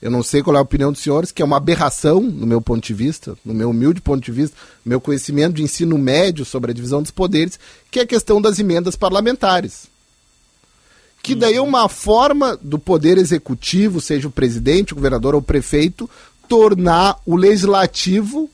[0.01, 2.61] eu não sei qual é a opinião dos senhores, que é uma aberração, no meu
[2.61, 6.71] ponto de vista, no meu humilde ponto de vista, meu conhecimento de ensino médio sobre
[6.71, 7.59] a divisão dos poderes,
[7.91, 9.87] que é a questão das emendas parlamentares.
[11.21, 15.43] Que daí é uma forma do poder executivo, seja o presidente, o governador ou o
[15.43, 16.09] prefeito,
[16.49, 18.49] tornar o legislativo,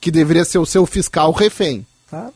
[0.00, 1.84] que deveria ser o seu fiscal, refém.
[2.08, 2.30] Tá?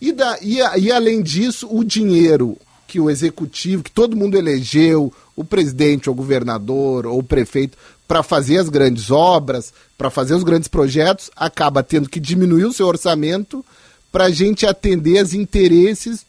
[0.00, 5.10] E, da, e, e além disso, o dinheiro que o executivo, que todo mundo elegeu,
[5.34, 10.34] o presidente, ou o governador, ou o prefeito, para fazer as grandes obras, para fazer
[10.34, 13.64] os grandes projetos, acaba tendo que diminuir o seu orçamento
[14.10, 16.26] para a gente atender os interesses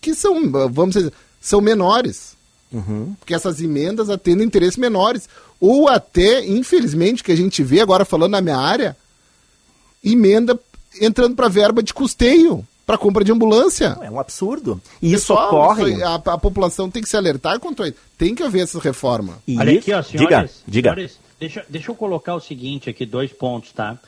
[0.00, 2.36] que são, vamos dizer, são menores.
[3.18, 5.28] Porque essas emendas atendem interesses menores.
[5.60, 8.96] Ou até, infelizmente, que a gente vê agora falando na minha área,
[10.02, 10.58] emenda
[11.00, 13.96] entrando para verba de custeio, para compra de ambulância.
[14.02, 14.80] É um absurdo.
[15.00, 15.92] E isso Pessoal, ocorre.
[15.92, 17.96] isso a, a população tem que se alertar contra isso.
[18.16, 19.38] Tem que haver essa reforma.
[19.46, 20.90] E Olha aqui, ó, senhores, diga, diga.
[20.90, 23.98] senhores, deixa, deixa eu colocar o seguinte aqui, dois pontos, tá?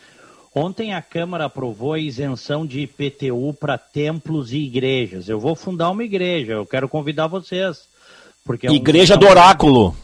[0.55, 5.29] Ontem a Câmara aprovou a isenção de IPTU para templos e igrejas.
[5.29, 7.91] Eu vou fundar uma igreja, eu quero convidar vocês.
[8.45, 9.97] Porque é Igreja um- do Oráculo.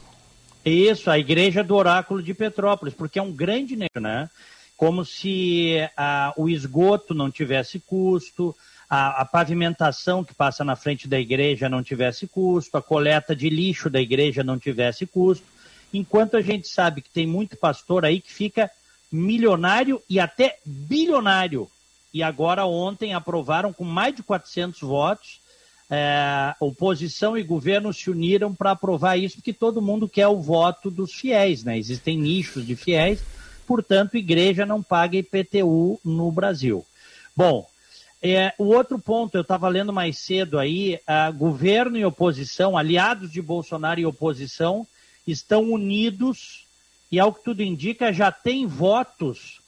[0.64, 4.28] Isso, a Igreja do Oráculo de Petrópolis, porque é um grande negócio, né?
[4.76, 8.55] Como se ah, o esgoto não tivesse custo,
[8.89, 13.51] a, a pavimentação que passa na frente da igreja não tivesse custo, a coleta de
[13.51, 15.45] lixo da igreja não tivesse custo.
[15.93, 18.70] Enquanto a gente sabe que tem muito pastor aí que fica
[19.11, 21.68] milionário e até bilionário.
[22.12, 25.41] E agora ontem aprovaram com mais de 400 votos
[25.91, 30.91] é, oposição e governo se uniram para aprovar isso, porque todo mundo quer o voto
[30.91, 31.78] dos fiéis, né?
[31.78, 33.22] Existem nichos de fiéis,
[33.66, 36.84] portanto, igreja não paga IPTU no Brasil.
[37.34, 37.66] Bom,
[38.20, 43.30] é, o outro ponto, eu estava lendo mais cedo aí, ah, governo e oposição, aliados
[43.30, 44.86] de Bolsonaro e oposição,
[45.26, 46.66] estão unidos
[47.11, 49.61] e, ao que tudo indica, já tem votos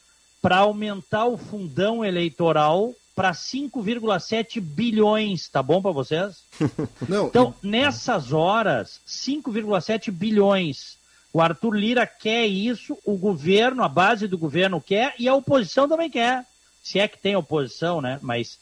[0.43, 6.43] para aumentar o fundão eleitoral para 5,7 bilhões, tá bom para vocês?
[7.07, 10.97] Não, Então, nessas horas, 5,7 bilhões.
[11.31, 15.87] O Arthur Lira quer isso, o governo, a base do governo quer e a oposição
[15.87, 16.47] também quer.
[16.83, 18.19] Se é que tem oposição, né?
[18.23, 18.59] Mas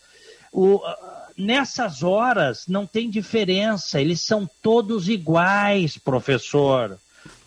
[0.52, 0.80] o,
[1.36, 6.98] nessas horas não tem diferença, eles são todos iguais, professor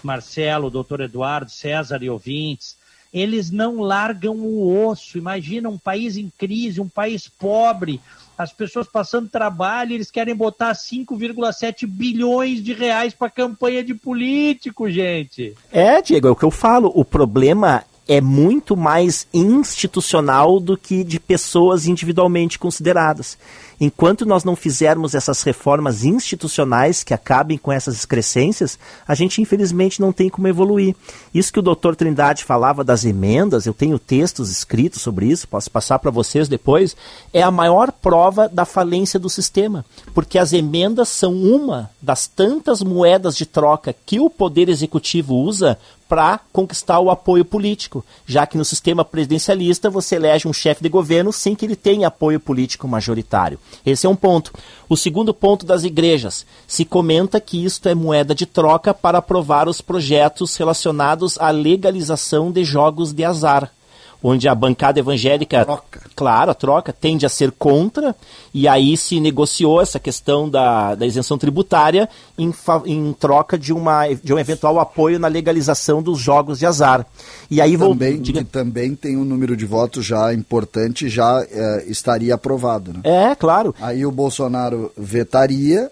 [0.02, 2.78] Marcelo, doutor Eduardo, César e ouvintes.
[3.14, 5.18] Eles não largam o osso.
[5.18, 8.00] Imagina um país em crise, um país pobre,
[8.38, 14.90] as pessoas passando trabalho, eles querem botar 5,7 bilhões de reais para campanha de político,
[14.90, 15.56] gente.
[15.72, 16.92] É, Diego, é o que eu falo.
[16.96, 23.38] O problema é muito mais institucional do que de pessoas individualmente consideradas.
[23.84, 28.78] Enquanto nós não fizermos essas reformas institucionais que acabem com essas excrescências,
[29.08, 30.96] a gente infelizmente não tem como evoluir.
[31.34, 35.72] Isso que o doutor Trindade falava das emendas, eu tenho textos escritos sobre isso, posso
[35.72, 36.96] passar para vocês depois,
[37.34, 42.84] é a maior prova da falência do sistema, porque as emendas são uma das tantas
[42.84, 45.76] moedas de troca que o Poder Executivo usa
[46.12, 50.90] para conquistar o apoio político, já que no sistema presidencialista você elege um chefe de
[50.90, 53.58] governo sem que ele tenha apoio político majoritário.
[53.86, 54.52] Esse é um ponto.
[54.90, 56.46] O segundo ponto das igrejas.
[56.68, 62.52] Se comenta que isto é moeda de troca para aprovar os projetos relacionados à legalização
[62.52, 63.72] de jogos de azar
[64.24, 66.02] onde a bancada evangélica, Troca.
[66.16, 68.16] claro, a troca, tende a ser contra,
[68.54, 72.08] e aí se negociou essa questão da, da isenção tributária
[72.38, 72.54] em,
[72.86, 77.06] em troca de, uma, de um eventual apoio na legalização dos jogos de azar.
[77.50, 81.44] E aí vou- Também, diga- que também tem um número de votos já importante, já
[81.50, 82.94] eh, estaria aprovado.
[82.94, 83.00] Né?
[83.04, 83.74] É, claro.
[83.82, 85.90] Aí o Bolsonaro vetaria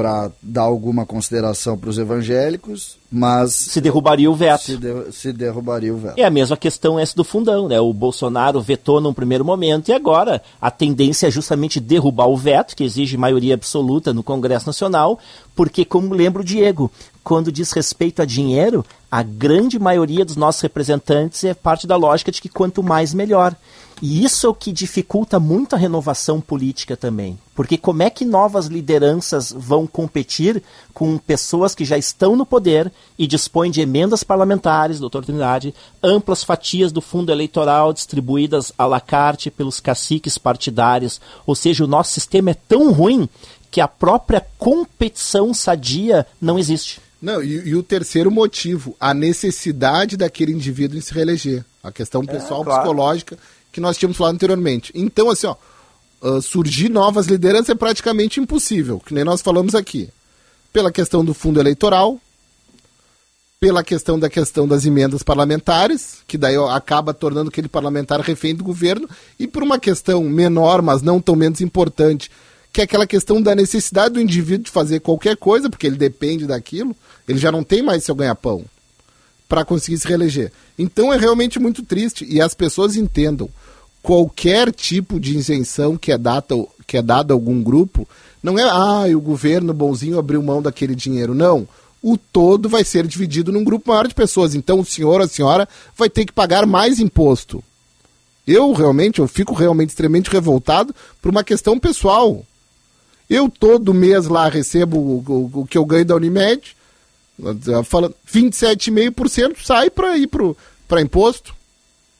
[0.00, 4.62] para dar alguma consideração para os evangélicos, mas Se derrubaria o veto.
[4.62, 6.18] se, de- se derrubaria o veto.
[6.18, 7.78] É a mesma questão essa do fundão, né?
[7.78, 12.74] O Bolsonaro vetou num primeiro momento e agora a tendência é justamente derrubar o veto,
[12.74, 15.18] que exige maioria absoluta no Congresso Nacional,
[15.54, 16.90] porque, como lembra o Diego,
[17.22, 22.32] quando diz respeito a dinheiro, a grande maioria dos nossos representantes é parte da lógica
[22.32, 23.54] de que quanto mais melhor.
[24.02, 27.38] E isso é o que dificulta muito a renovação política também.
[27.54, 30.62] Porque como é que novas lideranças vão competir
[30.94, 36.42] com pessoas que já estão no poder e dispõem de emendas parlamentares, doutor Trindade, amplas
[36.42, 41.20] fatias do fundo eleitoral distribuídas à la carte pelos caciques partidários?
[41.46, 43.28] Ou seja, o nosso sistema é tão ruim
[43.70, 47.00] que a própria competição sadia não existe.
[47.20, 51.64] Não, e, e o terceiro motivo, a necessidade daquele indivíduo em se reeleger.
[51.82, 52.82] A questão pessoal, claro.
[52.82, 53.38] psicológica,
[53.72, 54.92] que nós tínhamos falado anteriormente.
[54.94, 55.56] Então, assim, ó,
[56.22, 60.08] ah, surgir novas lideranças é praticamente impossível, que nem nós falamos aqui.
[60.72, 62.20] Pela questão do fundo eleitoral,
[63.58, 68.64] pela questão da questão das emendas parlamentares, que daí acaba tornando aquele parlamentar refém do
[68.64, 69.08] governo,
[69.38, 72.30] e por uma questão menor, mas não tão menos importante,
[72.72, 76.46] que é aquela questão da necessidade do indivíduo de fazer qualquer coisa, porque ele depende
[76.46, 76.94] daquilo,
[77.26, 78.64] ele já não tem mais seu ganha-pão
[79.50, 80.52] para conseguir se reeleger.
[80.78, 83.50] Então é realmente muito triste e as pessoas entendam
[84.00, 86.54] qualquer tipo de isenção que é dada
[86.86, 88.08] que é a algum grupo,
[88.42, 91.68] não é ah, o governo bonzinho abriu mão daquele dinheiro, não.
[92.02, 94.54] O todo vai ser dividido num grupo maior de pessoas.
[94.54, 97.62] Então o senhor, a senhora vai ter que pagar mais imposto.
[98.46, 102.44] Eu realmente, eu fico realmente extremamente revoltado por uma questão pessoal.
[103.28, 106.74] Eu todo mês lá recebo o, o- o que eu ganho da Unimed,
[107.84, 110.28] falando 27,5% sai para ir
[110.88, 111.54] para imposto.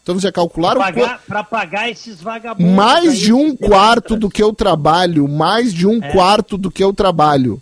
[0.03, 2.73] Então já calcularam Para pagar, pra pagar esses vagabundos.
[2.75, 6.11] mais de um quarto do que eu trabalho, mais de um É.
[6.13, 7.61] quarto do que eu trabalho.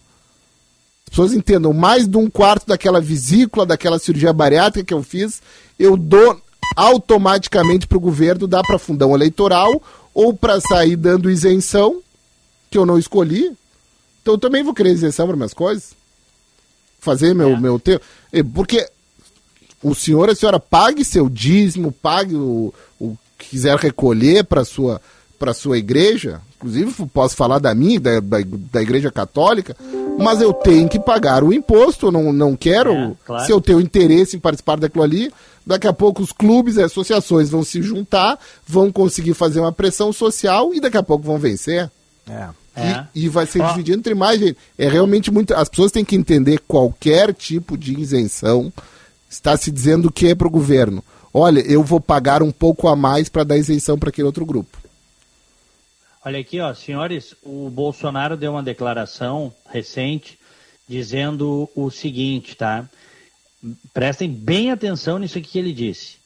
[1.04, 5.42] As pessoas entendam, mais de um quarto daquela vesícula, daquela cirurgia bariátrica que eu fiz,
[5.78, 6.40] eu dou
[6.76, 9.82] automaticamente para o governo, dá para fundão eleitoral
[10.14, 12.00] ou para sair dando isenção,
[12.70, 13.50] que eu não escolhi.
[14.22, 15.92] Então eu também vou querer isenção para minhas coisas.
[17.00, 17.60] Fazer meu, É.
[17.60, 18.04] meu tempo.
[18.54, 18.86] Porque
[19.82, 25.00] o senhor, a senhora pague seu dízimo, pague o, o que quiser recolher para sua
[25.38, 28.38] para sua igreja, inclusive posso falar da minha, da, da,
[28.72, 29.76] da igreja católica,
[30.18, 33.46] mas eu tenho que pagar o imposto, eu não, não quero, É, claro.
[33.46, 35.32] se eu tenho interesse em participar daquilo ali,
[35.64, 38.36] daqui a pouco os clubes e associações vão se juntar,
[38.66, 41.88] vão conseguir fazer uma pressão social e daqui a pouco vão vencer.
[42.28, 42.48] É.
[42.78, 43.06] É.
[43.14, 43.70] E, e vai ser Ó.
[43.70, 44.56] dividido entre mais gente.
[44.76, 45.54] É realmente muito.
[45.54, 48.72] As pessoas têm que entender qualquer tipo de isenção
[49.28, 51.04] está se dizendo o que é para o governo.
[51.32, 54.78] Olha, eu vou pagar um pouco a mais para dar isenção para aquele outro grupo.
[56.24, 60.38] Olha aqui, ó, senhores, o Bolsonaro deu uma declaração recente
[60.88, 62.88] dizendo o seguinte, tá?
[63.92, 66.16] Prestem bem atenção nisso que ele disse.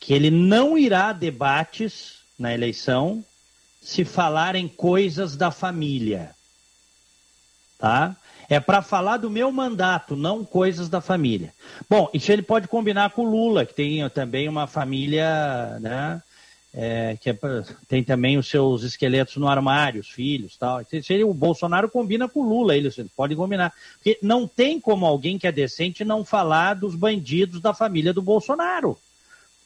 [0.00, 3.24] Que ele não irá a debates na eleição
[3.86, 6.34] se falarem coisas da família.
[7.78, 8.16] Tá?
[8.48, 11.54] É para falar do meu mandato, não coisas da família.
[11.88, 16.20] Bom, isso ele pode combinar com o Lula, que tem também uma família, né?
[16.74, 17.38] é, que é
[17.86, 20.84] tem também os seus esqueletos no armário, os filhos tal.
[20.84, 23.72] Se- ele- o Bolsonaro combina com o Lula, eles podem combinar.
[23.94, 28.20] Porque não tem como alguém que é decente não falar dos bandidos da família do
[28.20, 28.98] Bolsonaro.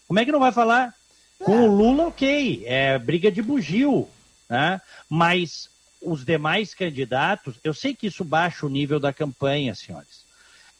[0.06, 0.94] Como é que não vai falar?
[1.42, 4.06] Com o Lula, ok, é briga de bugio,
[4.48, 4.80] né?
[5.08, 5.70] Mas
[6.02, 10.24] os demais candidatos, eu sei que isso baixa o nível da campanha, senhores.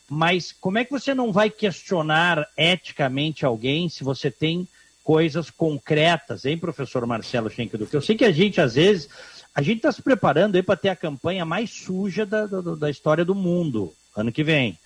[0.09, 4.67] Mas como é que você não vai questionar eticamente alguém se você tem
[5.05, 7.93] coisas concretas, hein, professor Marcelo Schenkeduc?
[7.95, 9.09] Eu sei que a gente, às vezes,
[9.55, 12.91] a gente está se preparando aí para ter a campanha mais suja da, da, da
[12.91, 14.79] história do mundo, ano que vem.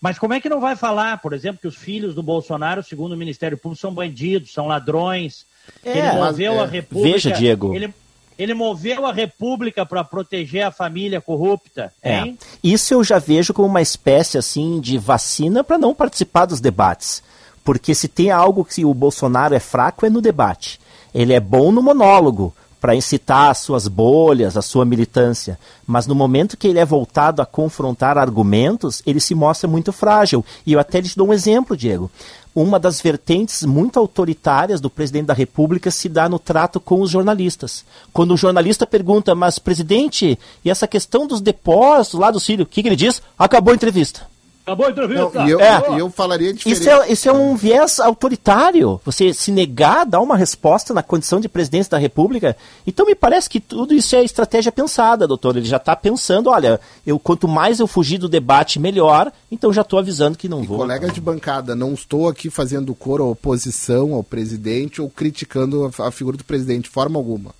[0.00, 3.12] Mas como é que não vai falar, por exemplo, que os filhos do Bolsonaro, segundo
[3.12, 5.44] o Ministério Público, são bandidos, são ladrões,
[5.82, 7.12] que É, ele moveu mas, a é, República...
[7.12, 7.74] veja, Diego.
[7.74, 7.92] Ele,
[8.38, 12.20] ele moveu a República para proteger a família corrupta, É.
[12.20, 12.38] hein?
[12.62, 17.22] Isso eu já vejo como uma espécie assim de vacina para não participar dos debates.
[17.64, 20.80] Porque se tem algo que o Bolsonaro é fraco é no debate.
[21.12, 26.14] Ele é bom no monólogo para incitar as suas bolhas, a sua militância, mas no
[26.14, 30.44] momento que ele é voltado a confrontar argumentos, ele se mostra muito frágil.
[30.64, 32.10] E eu até te dou um exemplo, Diego.
[32.54, 37.10] Uma das vertentes muito autoritárias do presidente da República se dá no trato com os
[37.10, 37.84] jornalistas.
[38.12, 42.66] Quando o jornalista pergunta, mas presidente, e essa questão dos depósitos lá do Sírio, o
[42.66, 43.22] que, que ele diz?
[43.38, 44.26] Acabou a entrevista.
[44.68, 45.30] Acabou a entrevista.
[45.34, 45.82] Não, e eu, É.
[45.96, 46.80] e eu falaria diferente.
[46.80, 49.00] Isso é, isso é um viés autoritário.
[49.04, 52.56] Você se negar a dar uma resposta na condição de presidência da República.
[52.86, 55.56] Então me parece que tudo isso é estratégia pensada, doutor.
[55.56, 59.32] Ele já está pensando, olha, eu quanto mais eu fugir do debate, melhor.
[59.50, 60.78] Então já estou avisando que não vou.
[60.78, 66.08] Colega de bancada, não estou aqui fazendo coro à oposição ao presidente ou criticando a,
[66.08, 67.54] a figura do presidente de forma alguma.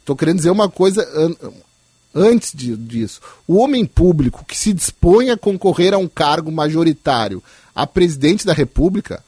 [0.00, 1.06] Estou querendo dizer uma coisa
[2.14, 3.20] antes de- disso.
[3.46, 7.42] O homem público que se dispõe a concorrer a um cargo majoritário
[7.74, 9.22] a presidente da República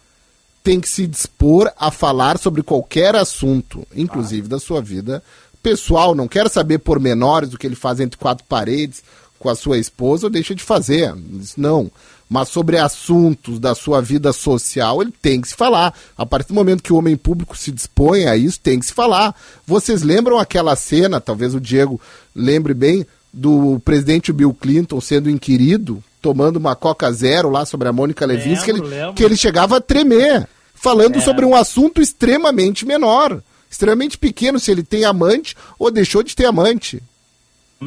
[0.62, 5.22] tem que se dispor a falar sobre qualquer assunto, inclusive da sua vida
[5.62, 6.14] pessoal.
[6.14, 9.02] Não quer saber pormenores do que ele faz entre quatro paredes
[9.38, 11.14] com a sua esposa ou deixa de fazer.
[11.40, 11.90] Isso não.
[12.34, 15.94] Mas sobre assuntos da sua vida social, ele tem que se falar.
[16.18, 18.92] A partir do momento que o homem público se dispõe a isso, tem que se
[18.92, 19.32] falar.
[19.64, 22.00] Vocês lembram aquela cena, talvez o Diego
[22.34, 27.92] lembre bem, do presidente Bill Clinton sendo inquirido, tomando uma Coca Zero lá sobre a
[27.92, 31.20] Mônica Levinsky, que ele, que ele chegava a tremer, falando É.
[31.20, 33.40] sobre um assunto extremamente menor,
[33.70, 37.00] extremamente pequeno, se ele tem amante ou deixou de ter amante.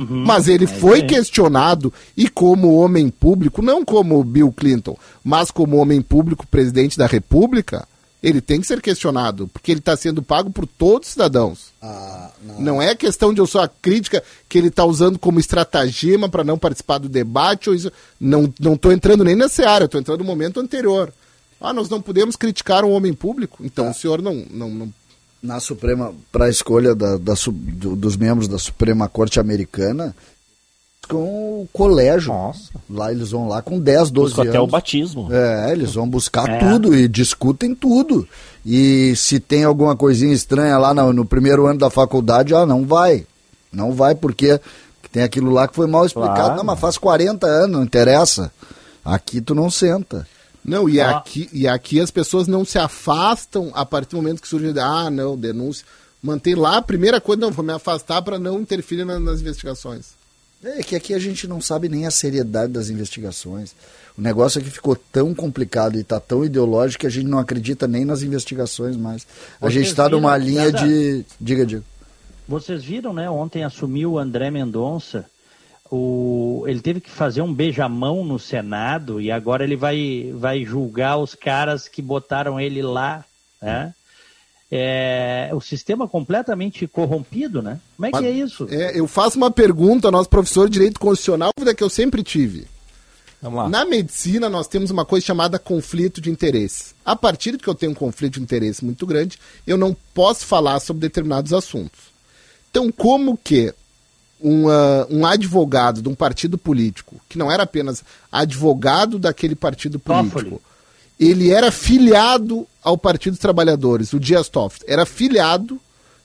[0.02, 0.24] Uhum.
[0.26, 1.08] Mas ele É foi aí.
[1.08, 7.08] questionado e como homem público, não como Bill Clinton, mas como homem público, presidente da
[7.08, 7.88] República,
[8.22, 11.68] ele tem que ser questionado, porque ele está sendo pago por todos os cidadãos.
[11.82, 12.62] Ah, não.
[12.62, 16.44] Não é questão de eu só a crítica que ele está usando como estratagema para
[16.44, 17.70] não participar do debate.
[17.70, 17.92] Ou isso.
[18.20, 21.14] Não estou entrando nem nessa área, estou entrando no momento anterior.
[21.62, 23.60] Ah, nós não podemos criticar um homem público.
[23.64, 24.94] Então o senhor não, não, não
[25.42, 30.16] Na Suprema, para a escolha da, da do- dos membros da Suprema Corte Americana,
[31.08, 32.34] com o colégio.
[32.34, 32.72] Nossa.
[32.90, 34.54] Lá eles vão lá com 10, 12 Busco anos.
[34.54, 35.28] até o batismo.
[35.32, 36.58] É, eles vão buscar É.
[36.60, 38.28] tudo e discutem tudo.
[38.66, 42.86] E se tem alguma coisinha estranha lá no, no primeiro ano da faculdade, ah, não
[42.86, 43.26] vai.
[43.72, 44.60] Não vai porque
[45.12, 46.36] tem aquilo lá que foi mal explicado.
[46.36, 46.56] Claro.
[46.58, 48.52] Não, mas faz 40 anos, não interessa.
[49.06, 50.28] Aqui tu não senta.
[50.68, 51.06] Não, e, Ó.
[51.18, 55.10] aqui, e aqui as pessoas não se afastam a partir do momento que surge, ah,
[55.10, 55.86] não, denúncia.
[56.22, 60.08] Mantém lá a primeira coisa, não, vou me afastar para não interferir na- nas investigações.
[60.64, 63.74] É que aqui a gente não sabe nem a seriedade das investigações.
[64.18, 67.38] O negócio é que ficou tão complicado e está tão ideológico que a gente não
[67.38, 69.26] acredita nem nas investigações mais.
[69.62, 70.86] A Vocês gente está numa linha César?
[70.88, 71.26] de.
[71.40, 71.84] Diga, diga.
[72.48, 73.30] Vocês viram, né?
[73.30, 75.26] Ontem assumiu o André Mendonça.
[75.92, 76.64] O...
[76.68, 81.36] Ele teve que fazer um beijamão no Senado e agora ele vai, vai julgar os
[81.36, 83.24] caras que botaram ele lá.
[83.62, 83.94] Né?
[84.72, 85.50] É...
[85.54, 87.80] O sistema completamente corrompido, né?
[87.96, 88.68] Como é que Mas- é isso?
[88.70, 92.24] É, eu faço uma pergunta ao nosso professor de Direito Constitucional, dúvida que eu sempre
[92.24, 92.68] tive.
[93.42, 93.70] Vamos lá.
[93.70, 96.96] Na medicina, nós temos uma coisa chamada conflito de interesse.
[97.06, 100.46] A partir de que eu tenho um conflito de interesse muito grande, eu não posso
[100.46, 102.00] falar sobre determinados assuntos.
[102.70, 103.74] Então, como que
[104.42, 109.98] um, ah, um advogado de um partido político, que não era apenas advogado daquele partido
[110.00, 110.62] político, Toffoli.
[111.20, 114.86] ele era filiado ao Partido dos Trabalhadores, o Dias Toffoli.
[114.88, 115.80] Era filiado,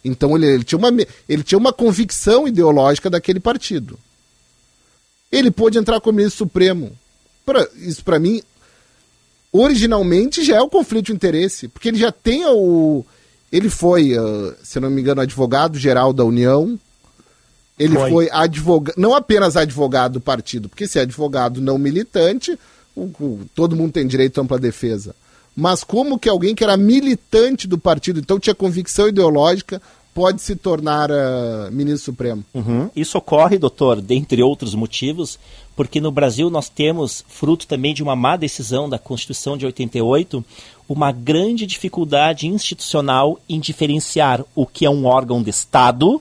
[0.05, 0.89] então ele, ele tinha uma,
[1.29, 3.99] ele tinha uma convicção ideológica daquele partido.
[5.31, 6.93] Ele pôde entrar como ministro supremo.
[7.47, 8.43] Pra- isso para mim,
[9.53, 13.05] originalmente já é o conflito de interesse, porque ele já tem o.
[13.51, 16.79] Ele foi, ah, se não me engano, advogado-geral da União.
[17.79, 18.11] Ele Foi.
[18.11, 22.59] foi, advogado, não apenas advogado do partido, porque se é advogado não militante,
[22.95, 25.15] o- o- todo mundo tem direito à ampla defesa.
[25.55, 29.83] mas como que alguém que era militante do partido, então tinha convicção ideológica,
[30.15, 32.43] pode se tornar ah, ministro supremo?
[32.55, 32.89] Uhum.
[32.97, 35.39] Isso ocorre, doutor, dentre outros motivos,
[35.77, 40.43] porque no Brasil nós temos, fruto também de uma má decisão da Constituição de 88,
[40.89, 46.21] uma grande dificuldade institucional em diferenciar o que é um órgão de Estado,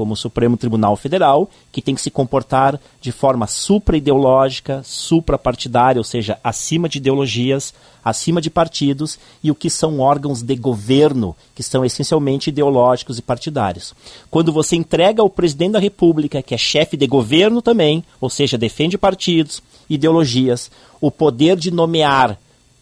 [0.00, 6.04] como o Supremo Tribunal Federal, que tem que se comportar de forma supra-ideológica, supra-partidária, ou
[6.04, 11.62] seja, acima de ideologias, acima de partidos, e o que são órgãos de governo, que
[11.62, 13.94] são essencialmente ideológicos e partidários.
[14.30, 18.56] Quando você entrega ao presidente da República, que é chefe de governo também, ou seja,
[18.56, 22.38] defende partidos, ideologias, o poder de nomear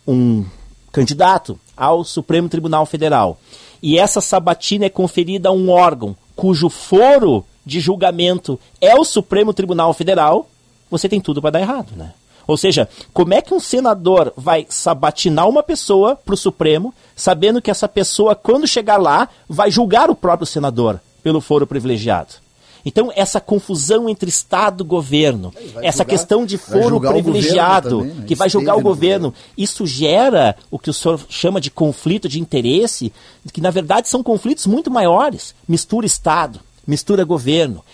[0.07, 0.45] um
[0.93, 3.41] candidato ao Supremo Tribunal Federal,
[3.83, 9.53] e essa sabatina é conferida a um órgão cujo foro de julgamento é o Supremo
[9.53, 10.49] Tribunal Federal,
[10.89, 12.13] você tem tudo para dar errado, né?
[12.47, 17.61] Ou seja, como é que um senador vai sabatinar uma pessoa para o Supremo, sabendo
[17.61, 22.35] que essa pessoa, quando chegar lá, vai julgar o próprio senador pelo foro privilegiado?
[22.89, 25.53] Então, essa confusão entre Estado e governo,
[25.83, 28.25] essa julgar- questão de foro privilegiado, também, né?
[28.27, 32.41] que vai julgar o governo, isso gera o que o senhor chama de conflito de
[32.41, 33.13] interesse,
[33.53, 35.55] que na verdade são conflitos muito maiores.
[35.69, 37.85] Mistura Estado, mistura governo,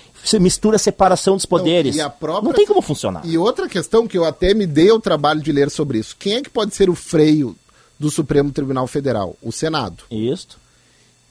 [0.41, 1.97] mistura separação dos poderes.
[1.97, 3.27] e a própria- Não tem como funcionar.
[3.27, 6.15] E outra questão que eu até me dei o trabalho de ler sobre isso.
[6.17, 7.57] Quem é que pode ser o freio
[7.99, 9.37] do Supremo Tribunal Federal?
[9.43, 10.05] O Senado.
[10.09, 10.57] Isso.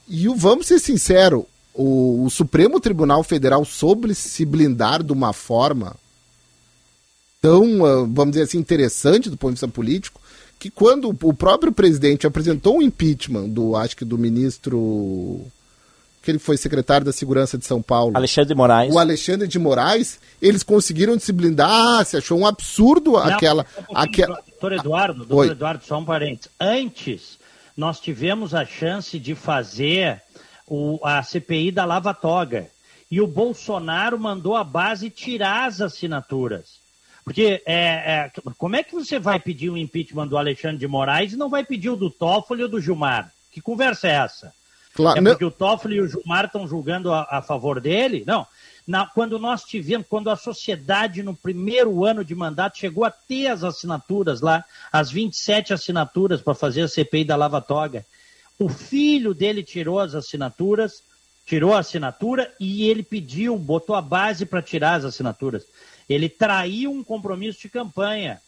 [0.08, 5.34] E o, vamos ser sinceros, o, o Supremo Tribunal Federal soube se blindar de uma
[5.34, 5.96] forma
[7.42, 10.22] tão, ah, vamos dizer assim, interessante do ponto de vista político,
[10.58, 15.42] que quando o próprio presidente apresentou um impeachment do, acho que do ministro,
[16.22, 18.94] que ele foi secretário da Segurança de São Paulo, Alexandre de Moraes.
[18.94, 23.66] o Alexandre de Moraes, eles conseguiram se blindar, ah, se achou um absurdo Não, aquela...
[23.90, 24.42] um aquela...
[24.48, 25.50] Doutor Eduardo, doutor Oi.
[25.50, 26.50] Eduardo, só um parênteses.
[26.58, 27.38] Antes,
[27.76, 30.22] nós tivemos a chance de fazer
[30.74, 32.70] o- a CPI da Lava Toga.
[33.12, 36.82] E o Bolsonaro mandou a base tirar as assinaturas.
[37.24, 41.34] Porque é, é, como é que você vai pedir o impeachment do Alexandre de Moraes
[41.34, 43.32] e não vai pedir o do Toffoli ou do Gilmar?
[43.52, 44.54] Que conversa é essa?
[44.96, 48.24] Claro, é não- porque o Toffoli e o Gilmar estão julgando a, a favor dele?
[48.28, 48.46] Não.
[48.86, 53.48] Na- quando nós tivemos, quando a sociedade no primeiro ano de mandato chegou a ter
[53.48, 58.06] as assinaturas lá, as 27 assinaturas para fazer a CPI da Lava Toga,
[58.64, 61.04] o filho dele tirou as assinaturas,
[61.46, 65.66] tirou a assinatura e ele pediu, botou a base para tirar as assinaturas.
[66.10, 68.40] Ele traiu um compromisso de campanha.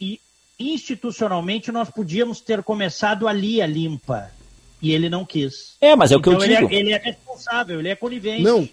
[0.00, 0.20] E
[0.58, 4.30] institucionalmente nós podíamos ter começado ali a limpa.
[4.80, 5.74] E ele não quis.
[5.80, 6.72] É, mas é o que eu Então ele digo.
[6.72, 8.42] É, ele é responsável, ele é conivente.
[8.42, 8.68] Não,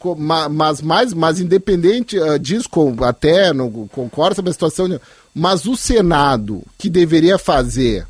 [0.51, 4.99] mas mais, mas independente ah, disso, com, até não concordo sobre a situação,
[5.33, 8.05] mas o Senado que deveria fazer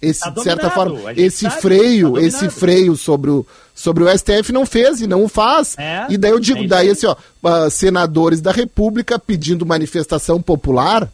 [0.00, 4.08] esse, Tá de certa forma, esse sabe, freio, tá esse freio sobre o, sobre o
[4.18, 5.74] STF não fez e não o faz.
[5.78, 6.92] É, e daí eu digo, é isso daí aí.
[6.92, 11.10] assim, ó, ah, senadores da República pedindo manifestação popular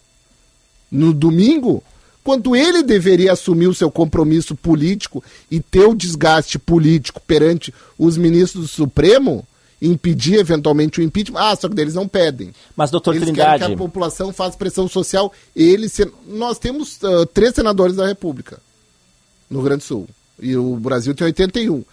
[0.91, 1.83] no domingo,
[2.25, 8.17] quando ele deveria assumir o seu compromisso político e ter o desgaste político perante os
[8.17, 9.47] ministros do Supremo,
[9.81, 11.41] impedir eventualmente o impeachment.
[11.41, 12.53] Ah, só que eles não pedem.
[12.77, 15.33] Mas, doutor eles Trindade, querem que a população faça pressão social.
[15.57, 18.61] Eles, sen- nós temos ah, três senadores da República
[19.53, 20.09] no Grande Sul.
[20.41, 21.85] E o Brasil tem 81.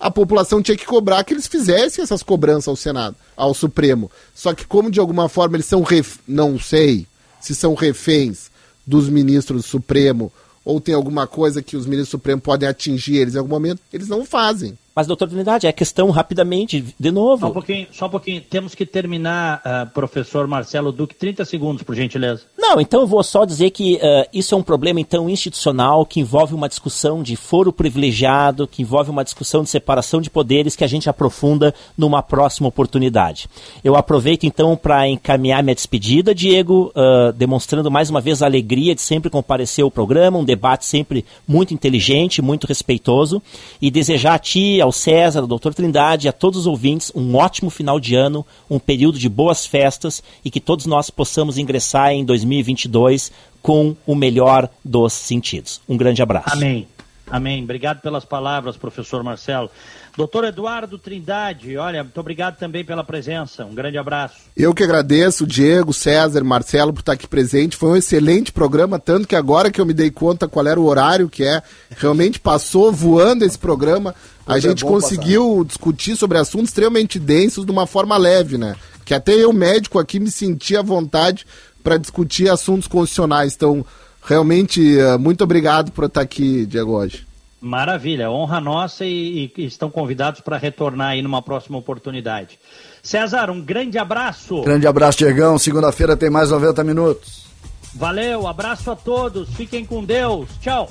[0.00, 4.10] A população tinha que cobrar que eles fizessem essas cobranças ao Senado, ao Supremo.
[4.34, 6.18] Só que como de alguma forma eles são ref...
[6.26, 7.06] não sei
[7.40, 8.50] se são reféns
[8.86, 10.32] dos ministros do Supremo
[10.64, 13.80] ou tem alguma coisa que os ministros do Supremo podem atingir eles em algum momento,
[13.92, 14.78] eles não fazem.
[14.98, 17.42] Mas doutor Trindade, é questão rapidamente, de novo.
[17.42, 18.40] Só um pouquinho, só um pouquinho.
[18.40, 22.42] Temos que terminar, ah, professor Marcelo Duque, 30 segundos, por gentileza.
[22.58, 26.18] Não, então eu vou só dizer que eh, isso é um problema então institucional que
[26.18, 30.82] envolve uma discussão de foro privilegiado, que envolve uma discussão de separação de poderes que
[30.82, 33.48] a gente aprofunda numa próxima oportunidade.
[33.84, 38.96] Eu aproveito então para encaminhar minha despedida, Diego, ah, demonstrando mais uma vez a alegria
[38.96, 43.40] de sempre comparecer ao programa, um debate sempre muito inteligente, muito respeitoso,
[43.80, 47.36] e desejar a ti, ao César, ao doutor Trindade e a todos os ouvintes um
[47.36, 52.12] ótimo final de ano, um período de boas festas e que todos nós possamos ingressar
[52.12, 53.32] em 2022
[53.62, 55.80] com o melhor dos sentidos.
[55.88, 56.52] Um grande abraço.
[56.52, 56.86] Amém.
[57.30, 57.62] Amém.
[57.62, 59.70] Obrigado pelas palavras, professor Marcelo.
[60.18, 63.64] Doutor Eduardo Trindade, olha, muito obrigado também pela presença.
[63.64, 64.34] Um grande abraço.
[64.56, 67.76] Eu que agradeço, Diego, César, Marcelo, por estar aqui presente.
[67.76, 70.86] Foi um excelente programa, tanto que agora que eu me dei conta qual era o
[70.86, 74.12] horário que é, realmente passou voando esse programa.
[74.44, 78.74] A Foi gente conseguiu discutir sobre assuntos extremamente densos de uma forma leve, né?
[79.04, 81.46] Que até eu, médico, aqui me senti à vontade
[81.80, 83.86] para discutir assuntos constitucionais tão
[84.28, 87.27] Realmente, eh, muito obrigado por estar aqui, Diego, hoje.
[87.60, 92.58] Maravilha, honra nossa e, e estão convidados para retornar aí numa próxima oportunidade.
[93.02, 94.62] César, um grande abraço.
[94.62, 95.58] Grande abraço, Diegão.
[95.58, 97.46] Segunda-feira tem mais 90 minutos.
[97.94, 99.48] Valeu, abraço a todos.
[99.54, 100.48] Fiquem com Deus.
[100.60, 100.88] Tchau.